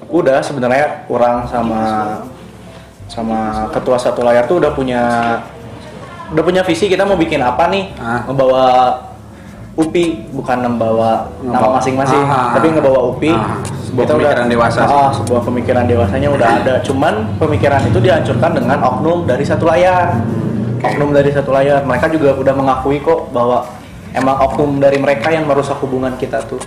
[0.05, 1.81] udah sebenarnya orang sama
[3.05, 5.01] sama ketua satu layar tuh udah punya
[6.29, 8.21] udah punya visi kita mau bikin apa nih Ah.
[8.23, 8.63] ngebawa
[9.75, 13.59] UPI bukan membawa nama masing-masing Ah, tapi ngebawa UPI ah,
[13.95, 14.95] sebuah pemikiran dewasa sih.
[14.99, 16.73] ah, sebuah pemikiran dewasanya udah ada.
[16.83, 20.19] Cuman pemikiran itu dihancurkan dengan oknum dari satu layar.
[20.83, 21.87] Oknum dari satu layar.
[21.87, 23.63] Mereka juga udah mengakui kok bahwa
[24.11, 26.59] emang oknum dari mereka yang merusak hubungan kita tuh.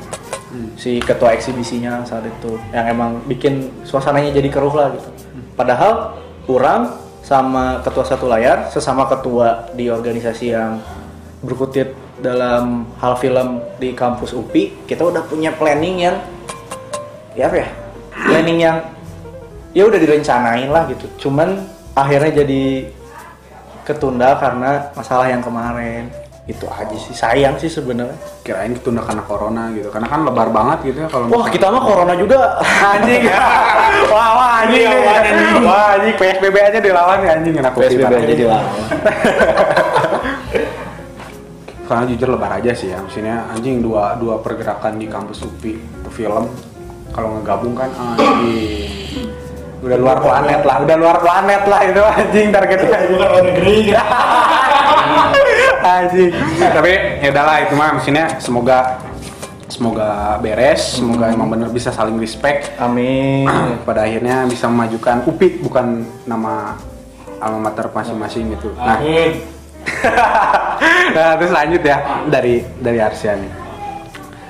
[0.81, 2.57] Si ketua eksibisinya saat itu.
[2.73, 5.09] Yang emang bikin suasananya jadi keruh lah gitu.
[5.53, 6.17] Padahal
[6.49, 10.81] kurang sama ketua satu layar sesama ketua di organisasi yang
[11.45, 16.17] berkutit dalam hal film di kampus UPI kita udah punya planning yang
[17.35, 17.69] ya apa ya?
[18.15, 18.77] Planning yang
[19.73, 21.29] ya udah direncanain lah gitu.
[21.29, 21.61] Cuman
[21.93, 22.89] akhirnya jadi
[23.83, 26.13] ketunda karena masalah yang kemarin.
[26.49, 27.13] Itu aja sih.
[27.13, 28.17] Sayang sih sebenarnya.
[28.41, 29.93] Kirain ditunda karena corona gitu.
[29.93, 32.57] Karena kan lebar banget gitu ya kalau wah kita mah corona juga.
[32.65, 33.29] Anjing.
[34.09, 35.05] Wah wah anjing Iya, nih.
[35.21, 35.61] anjing.
[35.61, 36.15] wah anjing.
[36.17, 37.53] PSBB aja dilawan ya anjing.
[37.61, 38.73] Enak PSBB aja dilawan.
[41.85, 43.01] Soalnya jujur lebar aja sih ya.
[43.01, 46.49] Maksudnya anjing dua dua pergerakan di kampus UPI itu film
[47.15, 49.29] kalau ngegabung kan anjing
[49.79, 50.77] udah luar planet lah.
[50.83, 52.89] Udah luar planet lah itu anjing targetnya.
[52.89, 53.75] Bukan luar negeri.
[53.89, 53.99] Gitu.
[55.89, 56.93] anjing tapi
[57.23, 59.01] ya udahlah itu mah maksudnya semoga
[59.71, 62.75] semoga beres semoga emang bener bisa saling respect.
[62.77, 63.47] Amin.
[63.89, 66.77] Pada akhirnya bisa memajukan UPI bukan nama
[67.39, 68.75] alma mater masing-masing gitu.
[68.75, 68.99] Nah.
[68.99, 69.59] Amin.
[71.17, 73.53] nah terus lanjut ya dari dari Arsia nih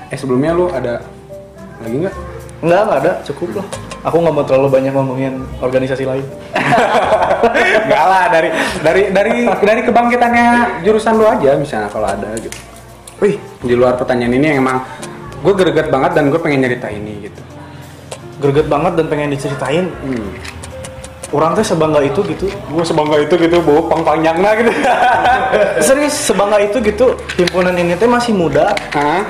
[0.09, 1.01] eh sebelumnya lu ada
[1.79, 2.15] lagi nggak
[2.59, 3.67] Enggak, enggak ada, cukup lah.
[4.07, 6.25] Aku nggak mau terlalu banyak ngomongin organisasi lain.
[7.87, 8.49] Enggak lah dari
[8.79, 10.47] dari dari dari kebangkitannya
[10.87, 12.55] jurusan lu aja misalnya kalau ada gitu.
[13.19, 14.83] Wih, di luar pertanyaan ini yang emang
[15.43, 17.41] gue greget banget dan gue pengen nyerita ini gitu.
[18.39, 19.91] Greget banget dan pengen diceritain.
[20.03, 20.31] Hmm.
[21.29, 22.49] Orang teh sebangga itu gitu.
[22.73, 24.71] Gue sebangga itu gitu, bawa pang panjangnya gitu.
[25.85, 27.13] Serius sebangga itu gitu.
[27.37, 28.73] Himpunan ini teh masih muda,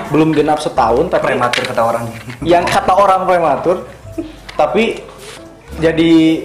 [0.07, 2.03] belum genap setahun, tapi Prematur kata orang.
[2.39, 3.83] yang kata orang prematur,
[4.55, 5.03] tapi
[5.83, 6.39] jadi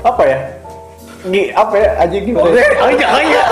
[0.00, 0.38] apa ya?
[1.28, 1.88] Di apa ya?
[2.00, 2.48] Aja gimana?
[2.48, 3.42] Oh oh iya.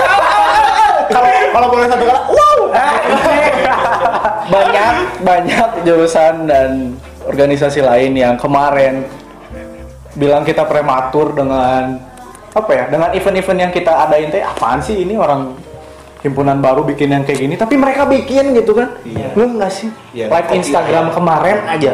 [1.13, 2.59] Kalau kalau boleh satu kata, wow!
[4.53, 6.97] banyak banyak jurusan dan
[7.29, 9.05] organisasi lain yang kemarin
[10.13, 12.01] bilang kita prematur dengan
[12.49, 15.53] apa ya dengan event-event yang kita adain teh apaan sih ini orang
[16.19, 19.31] himpunan baru bikin yang kayak gini tapi mereka bikin gitu kan Iya.
[19.33, 21.13] lu nggak sih Iya, live Instagram aja.
[21.13, 21.93] kemarin aja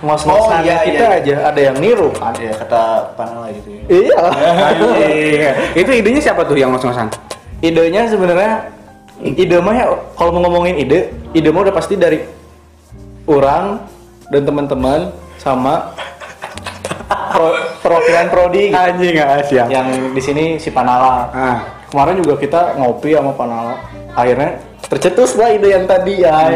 [0.00, 2.82] ngos-ngosan Oh, iya, kita iya, aja ada yang niru kan Ya kata
[3.12, 3.82] Panela gitu ya.
[3.88, 5.40] iya Anjing.
[5.82, 7.10] Itu idenya siapa tuh yang ngos-ngosan?
[7.60, 8.70] idenya sebenarnya
[9.20, 10.98] ide mah ya kalau mau ngomongin ide
[11.30, 12.18] ide mah udah pasti dari
[13.24, 13.78] orang
[14.26, 15.00] dan teman-teman
[15.38, 15.94] sama
[17.32, 18.78] pro- perwakilan prodi gitu.
[18.78, 19.66] Anjing nggak siap.
[19.68, 21.58] yang di sini si Panala Ah.
[21.88, 23.74] kemarin juga kita ngopi sama Panala
[24.12, 26.52] akhirnya tercetus lah ide yang tadi ya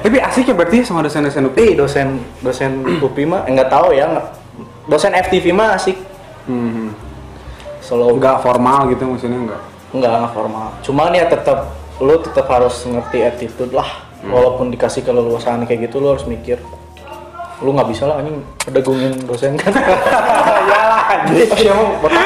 [0.00, 1.60] Tapi asik ya berarti sama dosen-dosen UPI.
[1.62, 2.08] eh dosen
[2.40, 4.08] dosen UPI mah enggak tahu ya
[4.86, 5.96] dosen FTV mah asik
[6.40, 6.96] Hmm.
[7.80, 9.60] solo Enggak formal gitu maksudnya enggak.
[9.90, 10.66] Enggak, enggak formal.
[10.80, 11.58] Cuman ya tetap
[11.98, 13.86] lu tetap harus ngerti attitude lah.
[14.22, 16.60] Walaupun dikasih keleluasaan kayak gitu lu harus mikir.
[17.60, 19.72] Lu nggak bisa lah anjing pedegungin dosen kan.
[20.64, 21.48] ya lah anjing.
[21.68, 22.20] Oh, botak.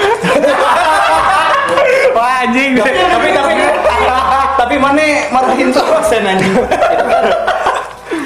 [2.17, 2.71] Wah anjing.
[2.79, 3.53] tapi tapi
[4.55, 6.55] tapi mana marahin dosen anjing.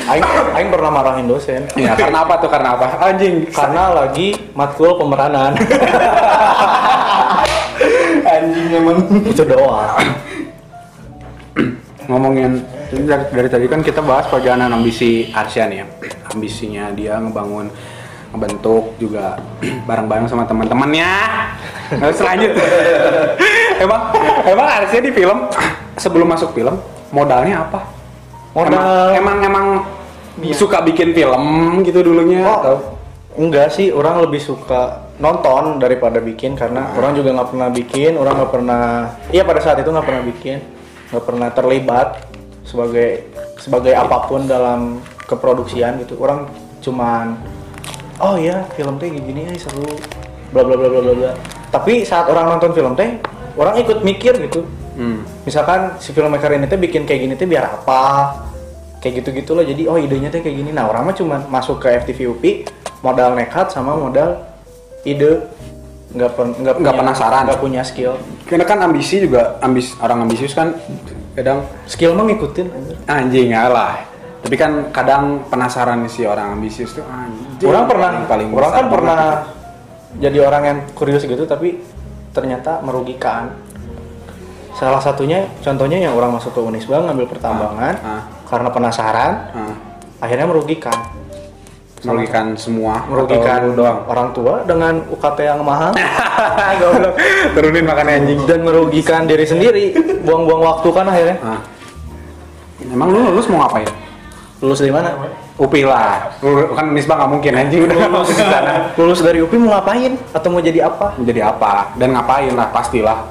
[0.09, 0.25] Aing,
[0.57, 2.97] aing pernah marahin dosen Ya karena apa tuh karena apa?
[2.97, 3.45] Anjing.
[3.53, 5.53] karena lagi matkul pemeranan
[8.25, 9.05] Anjing emang.
[9.29, 10.01] itu doang
[12.09, 15.85] ngomongin dari, dari tadi kan kita bahas perjalanan ambisi Arsian ya.
[16.33, 17.69] Ambisinya dia ngebangun
[18.29, 19.41] ngebentuk juga
[19.89, 21.13] bareng-bareng sama teman-temannya.
[21.97, 22.53] Terus lanjut.
[23.79, 24.11] Emang
[24.43, 25.47] emang Arsia di film
[25.95, 26.75] sebelum masuk film
[27.15, 27.87] modalnya apa?
[28.51, 29.67] Modal- emang emang, emang
[30.51, 31.43] suka bikin film
[31.87, 32.77] gitu dulunya Oh, atau?
[33.39, 38.35] enggak sih, orang lebih suka nonton daripada bikin karena orang juga nggak pernah bikin, orang
[38.43, 38.85] nggak pernah,
[39.31, 40.59] iya pada saat itu nggak pernah bikin,
[41.15, 42.07] nggak pernah terlibat
[42.69, 43.25] sebagai
[43.57, 46.21] sebagai apa pun dalam keproduksian gitu.
[46.21, 46.53] Orang
[46.85, 47.41] cuman,
[48.21, 49.89] oh iya film teh gini ya seru,
[50.53, 51.33] bla bla bla bla bla bla.
[51.73, 53.17] Tapi saat orang nonton film teh,
[53.57, 54.69] orang ikut mikir gitu.
[55.01, 55.49] hmm.
[55.49, 58.37] Misalkan si filmmaker ini teh bikin kayak gini teh biar apa?
[59.01, 59.65] Kayak gitu-gitu loh.
[59.65, 60.71] Jadi oh idenya teh kayak gini.
[60.71, 62.53] Nah, orang mah cuma masuk ke FTV UPI
[63.01, 64.43] modal nekat sama modal
[65.07, 65.47] ide
[66.09, 66.31] nggak
[66.81, 67.45] nggak penasaran.
[67.47, 68.17] nggak punya skill
[68.49, 70.73] karena kan ambisi juga ambis orang ambisius kan
[71.39, 72.67] kadang skill mah ngikutin
[73.07, 74.03] anjing lah.
[74.39, 77.67] Tapi kan kadang penasaran sih orang ambisius tuh anjing.
[77.71, 78.79] Orang pernah paling orang besar.
[78.83, 79.19] kan pernah
[80.19, 81.79] jadi orang yang kurius gitu tapi
[82.35, 83.55] ternyata merugikan.
[84.79, 88.23] Salah satunya contohnya yang orang masuk ke Unisba ngambil pertambangan Ah, ah.
[88.47, 89.75] karena penasaran Ah,
[90.23, 90.95] akhirnya merugikan
[92.07, 94.07] merugikan semua merugikan doang?
[94.07, 95.91] orang tua dengan UKT yang mahal.
[96.81, 97.15] Goblok.
[97.55, 98.41] Turunin makan anjing.
[98.47, 99.97] Dan merugikan diri sendiri.
[100.23, 101.37] Buang-buang waktu kan akhirnya.
[101.43, 101.61] Ah.
[102.79, 103.91] emang lu lulus mau ngapain?
[104.63, 105.11] Lulus dari mana?
[105.59, 106.31] UPI lah.
[106.43, 107.81] Lu- kan misbah nggak mungkin anjing.
[107.91, 108.31] Udah lulus.
[108.31, 108.95] di sana.
[108.95, 110.15] Lulus dari UPI mau ngapain?
[110.31, 111.19] Atau mau jadi apa?
[111.19, 111.91] Menjadi apa?
[111.99, 113.27] Dan ngapain lah pastilah.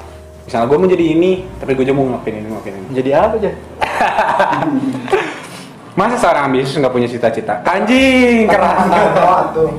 [0.48, 2.88] Misalnya gue mau jadi ini tapi gue juga mau ngapain ini ngapain ini?
[2.96, 3.52] Jadi apa aja
[5.98, 7.58] masa seorang ambisius nggak punya cita-cita?
[7.66, 8.86] Anjing keras.
[9.50, 9.74] tuh.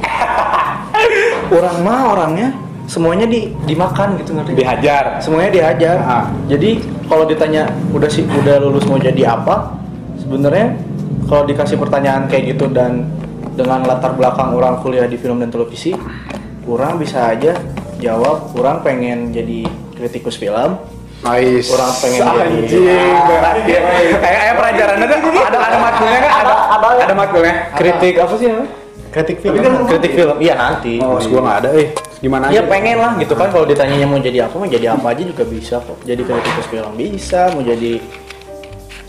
[1.63, 2.47] orang mah orangnya
[2.91, 4.59] semuanya di dimakan gitu ngerti?
[4.59, 5.23] Dihajar.
[5.23, 5.97] semuanya dihajar.
[6.51, 9.79] Jadi kalau ditanya udah sih udah lulus mau jadi apa?
[10.19, 10.75] Sebenarnya
[11.31, 13.07] kalau dikasih pertanyaan kayak gitu dan
[13.55, 15.95] dengan latar belakang orang kuliah di film dan televisi
[16.67, 17.55] kurang bisa aja
[17.99, 20.79] jawab kurang pengen jadi kritikus film
[21.19, 21.67] Nice.
[21.67, 22.87] Orang pengen anjing.
[23.27, 23.79] berat ya.
[24.17, 26.31] Kayak kayak pelajarannya tuh ada ada matkulnya kan?
[26.31, 27.53] Ada ada ada matkulnya.
[27.75, 28.71] kritik apa sih namanya?
[29.09, 29.57] kritik film
[29.89, 31.89] kritik film iya nanti Oh, gua nggak ada eh.
[32.21, 32.69] Gimana Iya aja?
[32.69, 35.81] pengen lah gitu kan kalau ditanyanya mau jadi apa mau jadi apa aja juga bisa
[35.81, 37.97] kok jadi kritikus film bisa mau jadi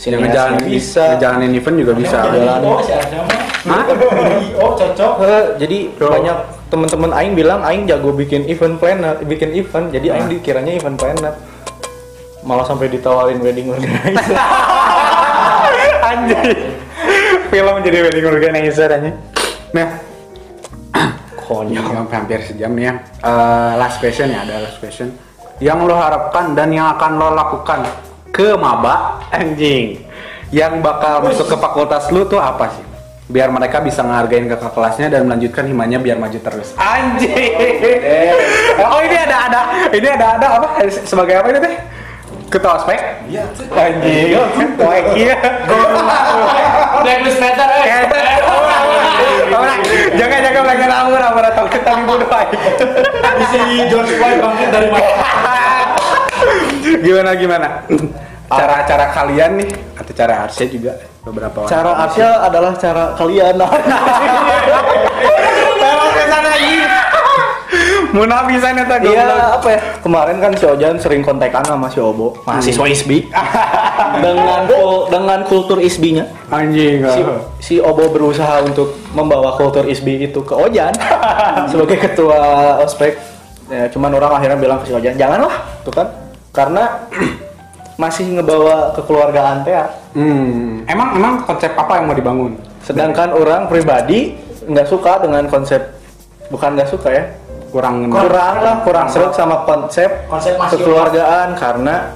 [0.01, 2.17] sineas ngejalanin bisa ngejalanin event juga bisa.
[2.25, 2.61] Jalan.
[2.65, 3.41] Oh, si Arjam mah.
[3.61, 3.85] Hah?
[4.65, 5.13] Oh, cocok.
[5.21, 6.37] Eh, jadi banyak
[6.73, 11.35] teman-teman aing bilang aing jago bikin event planner bikin event jadi aing dikiranya event planner
[12.45, 14.37] malah sampai ditawarin wedding organizer
[16.11, 16.59] Anjing.
[17.51, 19.11] Film jadi wedding organizer aja.
[19.71, 19.89] Nah,
[21.47, 22.95] konyol Sampai hampir sejam nih ya.
[23.23, 25.11] Eh, last question ya, ada last question.
[25.61, 27.85] Yang lo harapkan dan yang akan lo lakukan
[28.31, 30.03] ke maba anjing.
[30.51, 32.85] Yang bakal masuk ke fakultas lu tuh apa sih?
[33.31, 36.75] Biar mereka bisa ngehargain kakak kelasnya dan melanjutkan himanya biar maju terus.
[36.75, 37.55] Anjing.
[38.83, 39.61] oh ini ada ada
[39.95, 40.69] ini ada ada apa
[41.07, 41.75] sebagai apa ini teh?
[42.51, 42.99] Ketua ospek?
[43.31, 44.35] Iya, Anjing.
[44.83, 45.39] Wah, iya.
[46.99, 48.05] Udah meter, eh.
[50.19, 52.59] Jangan jangan lagi ngawur ngawur atau kita dibunuh aja.
[53.55, 55.11] Si George Floyd bangkit dari mana?
[57.01, 57.69] gimana gimana
[58.51, 60.93] cara cara kalian nih atau cara Arsya juga
[61.23, 63.55] beberapa orang cara Arsya adalah cara kalian
[65.81, 66.77] Tolong ke sana lagi
[68.17, 69.57] munafisan eta Iya goblok.
[69.61, 69.81] apa ya?
[70.03, 72.35] Kemarin kan si Ojan sering kontekan sama si Obo.
[72.45, 73.31] Mahasiswa ISBI
[74.25, 77.21] dengan kul- dengan kultur ISBI-nya anjing si,
[77.63, 80.93] si Obo berusaha untuk membawa kultur ISBI itu ke Ojan
[81.71, 82.41] sebagai ketua
[82.83, 83.15] ospek.
[83.71, 85.55] Ya, cuman orang akhirnya bilang ke si Ojan janganlah
[85.87, 86.07] tuh kan.
[86.51, 87.07] Karena
[88.03, 89.77] masih ngebawa kekeluargaan teh
[90.17, 90.89] hmm.
[90.89, 92.57] emang emang konsep apa yang mau dibangun?
[92.81, 94.35] Sedangkan orang pribadi
[94.67, 96.01] nggak suka dengan konsep
[96.51, 97.25] bukan nggak suka ya
[97.71, 98.55] kurang kurang.
[98.61, 102.15] lah kurang serak sama konsep Konsep kekeluargaan karena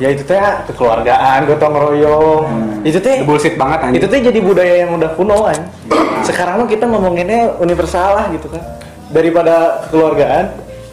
[0.00, 0.40] ya itu teh
[0.70, 2.44] kekeluargaan gotong royong.
[2.86, 4.00] Itu teh bullshit banget anjing.
[4.00, 5.60] itu tuh jadi budaya yang udah kuno kan
[6.24, 8.62] sekarang mah kita ngomonginnya universal lah gitu kan.
[9.10, 10.44] Daripada kekeluargaan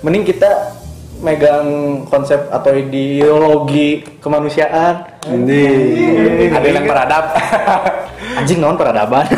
[0.01, 0.75] mending kita
[1.17, 1.67] megang
[2.09, 5.05] konsep atau ideologi kemanusiaan.
[5.25, 6.53] Anjing.
[6.53, 7.25] Ada yang beradab
[8.41, 9.25] anjing naon peradaban?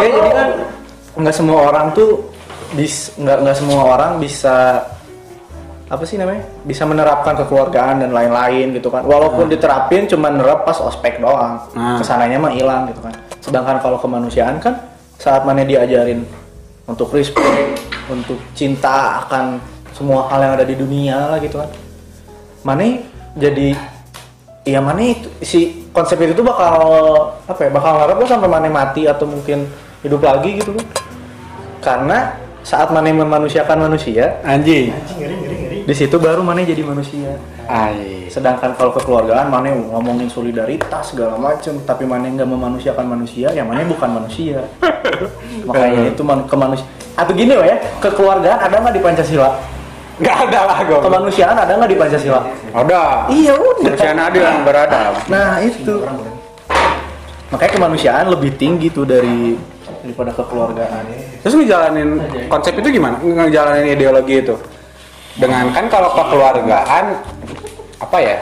[0.00, 0.49] Ya jadi kan
[1.22, 2.30] nggak semua orang tuh
[2.74, 4.86] bis nggak nggak semua orang bisa
[5.90, 9.02] apa sih namanya bisa menerapkan kekeluargaan dan lain-lain gitu kan.
[9.02, 11.58] Walaupun diterapin cuma nerap pas ospek doang.
[11.74, 11.98] Hmm.
[11.98, 13.14] ke sananya mah hilang gitu kan.
[13.42, 14.78] Sedangkan kalau kemanusiaan kan
[15.18, 16.22] saat mana diajarin
[16.86, 19.58] untuk respect untuk cinta akan
[19.90, 21.70] semua hal yang ada di dunia lah gitu kan.
[22.62, 23.02] Mana
[23.34, 23.74] jadi
[24.62, 26.78] iya mana itu si konsep itu tuh bakal
[27.50, 29.66] apa ya bakal ngarep lo sampai mana mati atau mungkin
[30.06, 30.86] hidup lagi gitu kan
[31.80, 34.92] karena saat mana memanusiakan manusia anjing.
[34.92, 35.78] Anjing ngeri ngeri ngeri.
[35.88, 37.40] di situ baru mana jadi manusia.
[37.70, 38.26] Ay.
[38.30, 43.82] sedangkan kalau kekeluargaan mana ngomongin solidaritas segala macem tapi mana nggak memanusiakan manusia ya mana
[43.88, 44.60] bukan manusia.
[45.68, 46.86] Makanya itu man kemanusia
[47.18, 49.50] atau gini loh ya kekeluargaan ada nggak di pancasila?
[50.20, 52.40] Nggak ada lah gue kemanusiaan ada nggak di pancasila?
[52.76, 53.02] Ada.
[53.32, 53.88] Iya udah.
[53.88, 55.94] Kemanusiaan adil dan beradab nah itu.
[57.50, 59.58] Makanya kemanusiaan lebih tinggi tuh dari
[60.00, 61.02] daripada kekeluargaan
[61.40, 62.08] Terus ngejalanin
[62.46, 63.16] konsep itu gimana?
[63.20, 64.54] Ngejalanin ideologi itu?
[65.36, 67.04] Dengan kan kalau kekeluargaan
[67.98, 68.36] apa ya?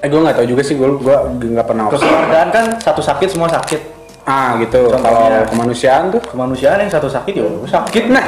[0.00, 1.16] Eh gue nggak tahu juga sih gue gue
[1.52, 1.88] nggak pernah.
[1.88, 3.80] kekeluargaan kan satu sakit semua sakit
[4.20, 4.92] Ah gitu.
[4.92, 5.40] Contohnya.
[5.40, 8.24] Kalau kemanusiaan tuh kemanusiaan yang satu sakit ya sakit nah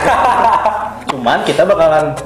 [1.13, 2.17] cuman kita bakalan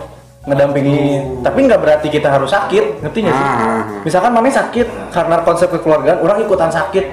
[0.47, 3.82] ngedampingi tapi nggak berarti kita harus sakit ngerti nggak sih Ah.
[4.07, 7.11] misalkan mana sakit karena konsep kekeluargaan orang ikutan sakit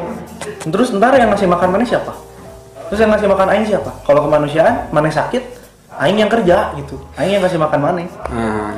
[0.70, 2.14] terus ntar yang ngasih makan mana siapa
[2.94, 3.90] terus yang ngasih makan aing siapa?
[4.06, 5.42] Kalau kemanusiaan mana sakit
[5.98, 7.02] aing yang kerja gitu.
[7.18, 8.70] Aing yang kasih makan mana Ah.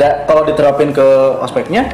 [0.00, 1.04] Da- kalau diterapin ke
[1.44, 1.92] aspeknya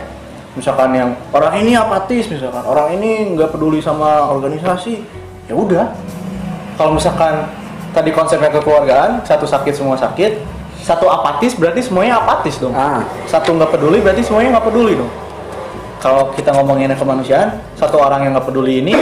[0.55, 2.63] misalkan yang orang ini apatis misalkan.
[2.63, 5.03] Orang ini nggak peduli sama organisasi
[5.51, 5.91] ya udah.
[6.79, 7.51] Kalau misalkan
[7.91, 10.39] tadi konsepnya kekeluargaan satu sakit semua sakit
[10.87, 12.79] satu apatis berarti semuanya apatis dong.
[12.79, 13.03] Ah.
[13.27, 15.11] satu nggak peduli berarti semuanya nggak peduli dong.
[15.99, 18.95] Kalau kita ngomongin kemanusiaan satu orang yang nggak peduli ini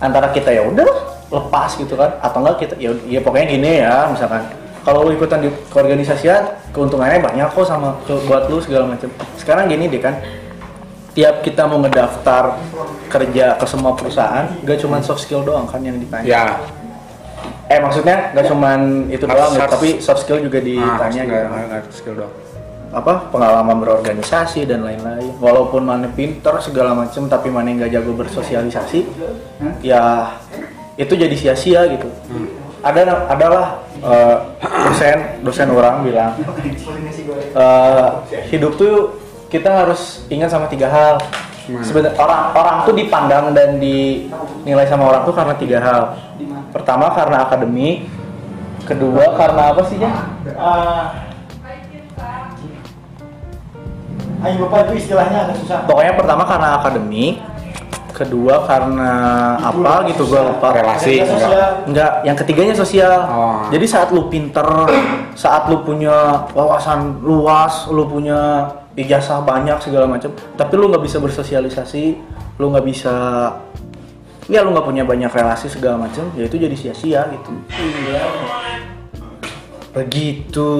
[0.00, 2.16] antara kita ya udah lepas gitu kan?
[2.20, 4.42] Atau enggak kita ya, ya pokoknya gini ya misalkan.
[4.82, 9.10] Kalau lu ikutan di keorganisasian keuntungannya banyak kok sama ke, buat lu segala macam.
[9.34, 10.14] Sekarang gini deh kan
[11.10, 12.54] tiap kita mau ngedaftar
[13.08, 16.26] kerja ke semua perusahaan gak cuma soft skill doang kan yang ditanya.
[16.26, 16.44] Ya.
[17.66, 21.34] eh maksudnya nggak cuman itu doang harus- tapi soft skill juga ditanya Ah, gitu.
[21.34, 22.32] nggak- nggak skill dong
[22.94, 25.34] apa pengalaman berorganisasi dan lain-lain.
[25.36, 29.00] Walaupun mana pinter segala macem tapi mana nggak jago bersosialisasi
[29.82, 30.30] ya
[30.96, 32.08] itu jadi sia-sia gitu.
[32.80, 36.32] Ada adalah eh, dosen dosen orang bilang
[37.56, 38.08] eh,
[38.52, 39.20] hidup tuh
[39.52, 41.16] kita harus ingat sama tiga hal.
[41.66, 46.02] Sebenarnya orang orang tuh dipandang dan dinilai sama orang tuh karena tiga hal.
[46.70, 48.06] Pertama karena akademik
[48.86, 50.12] kedua karena apa sih ya.
[54.46, 55.82] Ayo bapak itu istilahnya agak susah.
[55.90, 57.42] pokoknya pertama karena akademik
[58.16, 59.12] kedua karena
[59.60, 60.72] apa gitu gue lupa.
[60.72, 61.20] Relasi,
[61.84, 62.24] enggak.
[62.24, 63.18] yang ketiganya sosial.
[63.28, 63.68] Oh.
[63.68, 64.64] jadi saat lu pinter
[65.36, 71.20] saat lu punya wawasan luas lu punya ijazah banyak segala macam tapi lu nggak bisa
[71.20, 72.16] bersosialisasi
[72.56, 73.14] lu nggak bisa
[74.48, 77.52] ya lu nggak punya banyak relasi segala macam ya itu jadi sia-sia gitu.
[79.92, 80.70] Begitu.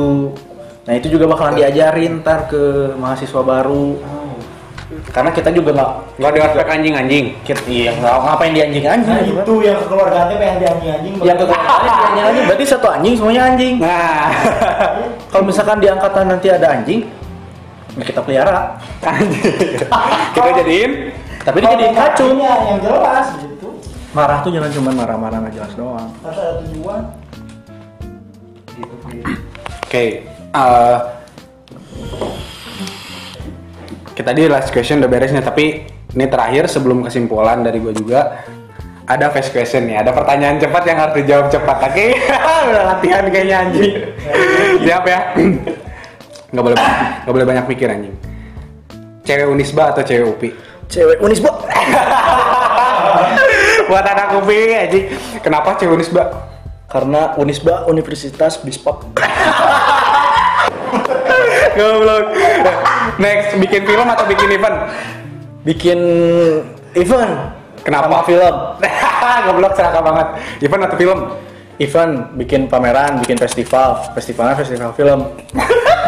[0.87, 3.99] Nah itu juga bakalan diajarin ntar ke mahasiswa baru
[5.07, 9.15] karena kita juga nggak nggak ada aspek anjing-anjing kita- iya nggak ngapain di anjing anjing
[9.15, 11.13] Nah itu yang kekeluargaan teh pengen di anjing-anjing.
[11.21, 14.25] yang kekeluargaan di anjing anjing berarti satu anjing semuanya anjing nah
[15.31, 17.01] kalau misalkan di angkatan nanti ada anjing
[17.93, 18.77] ya kita pelihara
[20.35, 20.93] kita jadiin
[21.41, 23.69] tapi dia jadi kacung Kacungnya yang jelas gitu.
[24.13, 27.01] marah tuh jangan cuma marah-marah nggak jelas doang Harus ada tujuan.
[28.75, 28.95] Gitu.
[29.81, 30.05] Oke,
[30.53, 30.97] eh,
[34.17, 35.85] kita di last question udah beres nih, tapi
[36.17, 38.41] ini terakhir sebelum kesimpulan dari gue juga
[39.05, 41.77] ada fast question nih, ada pertanyaan cepat yang harus dijawab cepat.
[41.93, 42.17] Oke,
[42.73, 43.93] udah latihan kayaknya anjing.
[44.83, 45.21] Siap ya?
[46.57, 46.77] Nggak boleh
[47.27, 48.15] nggak boleh banyak mikir anjing.
[49.27, 50.51] Cewek Unisba atau cewek Upi?
[50.87, 51.51] cewek unis bu
[53.91, 55.11] Buat anak Upi anjing.
[55.43, 56.47] Kenapa cewek Unisba?
[56.87, 59.05] karena Unisba Universitas Bispop
[61.77, 62.33] Goblok.
[63.17, 64.79] Next, bikin film atau bikin event?
[65.67, 65.99] bikin
[66.95, 67.35] event
[67.83, 68.07] Kenapa?
[68.07, 68.55] Sama film
[69.47, 70.27] Goblok seraka banget.
[70.63, 71.21] Event atau film?
[71.77, 75.29] event bikin pameran bikin festival festivalnya festival film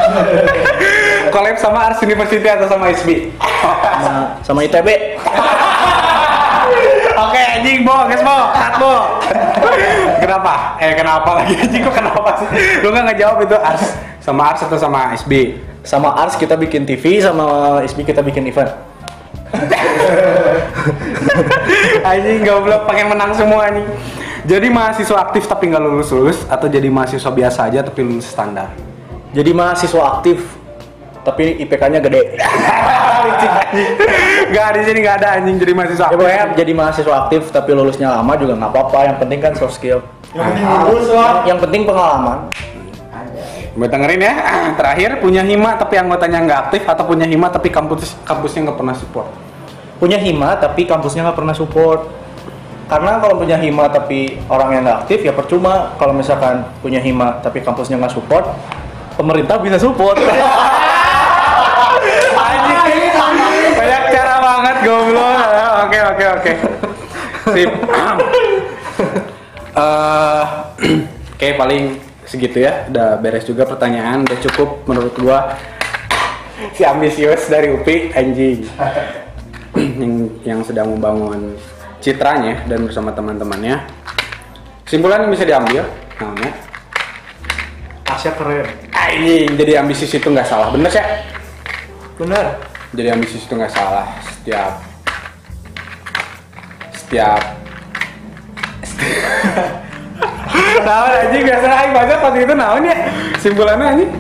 [1.35, 3.29] Collab sama Ars University atau sama SB?
[4.01, 4.89] sama, sama ITB
[7.29, 8.95] Oke, anjing bo, guys bo, cut bo.
[10.23, 10.79] kenapa?
[10.81, 12.49] Eh kenapa lagi anjing kok kenapa sih?
[12.81, 13.85] Lu nggak ngejawab itu Ars
[14.23, 15.59] sama Ars atau sama SB?
[15.89, 18.69] Sama Ars kita bikin TV sama ISB kita bikin event
[22.13, 23.89] anjing goblok pengen menang semua anjing.
[24.45, 28.69] Jadi mahasiswa aktif tapi nggak lulus lulus atau jadi mahasiswa biasa aja tapi lulus standar?
[29.33, 30.41] jadi mahasiswa aktif
[31.25, 32.23] tapi IPK-nya gede
[34.49, 36.17] Gak di sini nggak ada anjing jadi mahasiswa ya aktif.
[36.17, 40.01] pokoknya jadi mahasiswa aktif tapi lulusnya lama juga nggak apa-apa yang penting kan soft skill
[40.33, 41.45] Yang penting lulus lah.
[41.45, 42.39] yang penting pengalaman
[43.79, 44.35] Buat dengerin ya.
[44.75, 48.97] Terakhir punya hima tapi anggotanya nggak aktif atau punya hima tapi kampus kampusnya nggak pernah
[48.99, 49.31] support.
[49.99, 52.07] punya hima tapi kampusnya nggak pernah support
[52.87, 57.43] karena kalau punya hima tapi orang yang nggak aktif ya percuma kalau misalkan punya hima
[57.43, 58.47] tapi kampusnya nggak support
[59.19, 60.15] pemerintah bisa support
[63.79, 65.39] banyak cara banget goblok.
[65.83, 66.53] Oke oke oke.
[67.55, 67.71] Sip.
[69.79, 70.45] Eh,
[71.39, 72.87] Oke paling segitu ya.
[72.93, 74.23] Udah beres juga pertanyaan.
[74.29, 75.57] Udah cukup menurut gua.
[76.77, 78.69] Si ambisius dari UPI anjing.
[80.01, 80.15] yang
[80.45, 81.57] yang sedang membangun
[81.99, 83.83] citranya dan bersama teman-temannya.
[84.85, 85.85] Kesimpulan yang bisa diambil,
[86.17, 86.69] namanya
[88.09, 91.05] Asia keren anjing jadi ambisius itu nggak salah bener sih
[92.19, 92.59] bener
[92.91, 94.83] jadi ambisius itu nggak salah setiap
[96.97, 97.43] setiap
[100.85, 102.97] Naon anjing biasa aing banget waktu itu naon ya
[103.39, 104.11] simpulannya anjing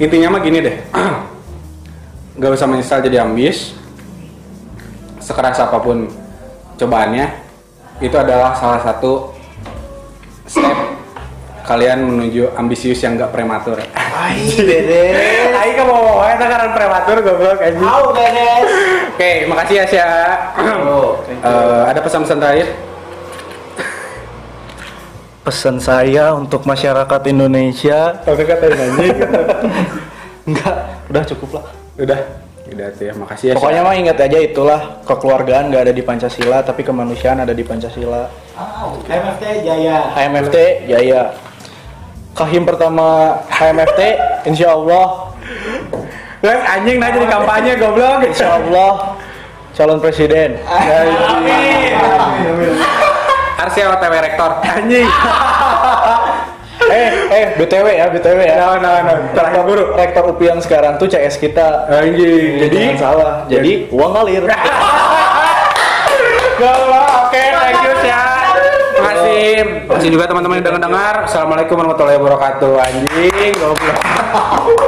[0.00, 0.76] intinya mah gini deh
[2.40, 3.76] nggak usah menyesal jadi ambis
[5.20, 6.08] sekeras apa pun
[6.80, 7.26] cobaannya
[8.00, 9.36] itu adalah salah satu
[10.48, 10.76] step
[11.68, 13.76] kalian menuju ambisius yang nggak prematur
[14.20, 15.16] Aih, dede.
[15.54, 17.80] Aing kan mau eta karena prematur goblok anjing.
[17.80, 18.70] Tahu beres.
[19.16, 20.08] Oke, makasih ya Sya.
[20.90, 21.22] Oh.
[21.24, 22.68] Eh, ada pesan-pesan terakhir?
[25.40, 29.16] Pesan saya untuk masyarakat Indonesia Tapi kata anjing.
[30.48, 30.76] enggak,
[31.08, 31.64] udah cukup lah.
[31.96, 32.20] Udah.
[32.70, 33.54] Udah tuh ya, makasih ya.
[33.58, 38.30] Pokoknya mah ingat aja itulah kekeluargaan nggak ada di Pancasila tapi kemanusiaan ada di Pancasila.
[38.54, 39.10] Tahu.
[39.10, 39.98] MFT Jaya.
[40.14, 41.22] HMFT Jaya.
[42.30, 44.00] Kahim pertama HMFT
[44.46, 45.34] Insya Allah
[46.40, 48.24] Guys, anjing nah jadi kampanye goblok.
[48.24, 49.12] Insya Allah
[49.76, 50.56] calon presiden.
[50.64, 51.92] Amin.
[53.60, 54.50] Arsia OTW rektor.
[54.64, 55.04] Anjing.
[56.90, 59.16] eh eh btw ya btw ya Nah, nah, nah.
[59.30, 62.56] rektor guru rektor UPI yang sekarang tuh CS kita Anjing.
[62.66, 64.44] jadi Jadi salah jadi uang ngalir
[66.60, 68.20] Gawat, oke, thank you ya.
[69.00, 69.52] Makasih.
[69.88, 71.14] Makasih juga teman-teman yang udah ngedengar.
[71.24, 72.72] Assalamualaikum warahmatullahi wabarakatuh.
[72.76, 73.96] Anjing, goblok.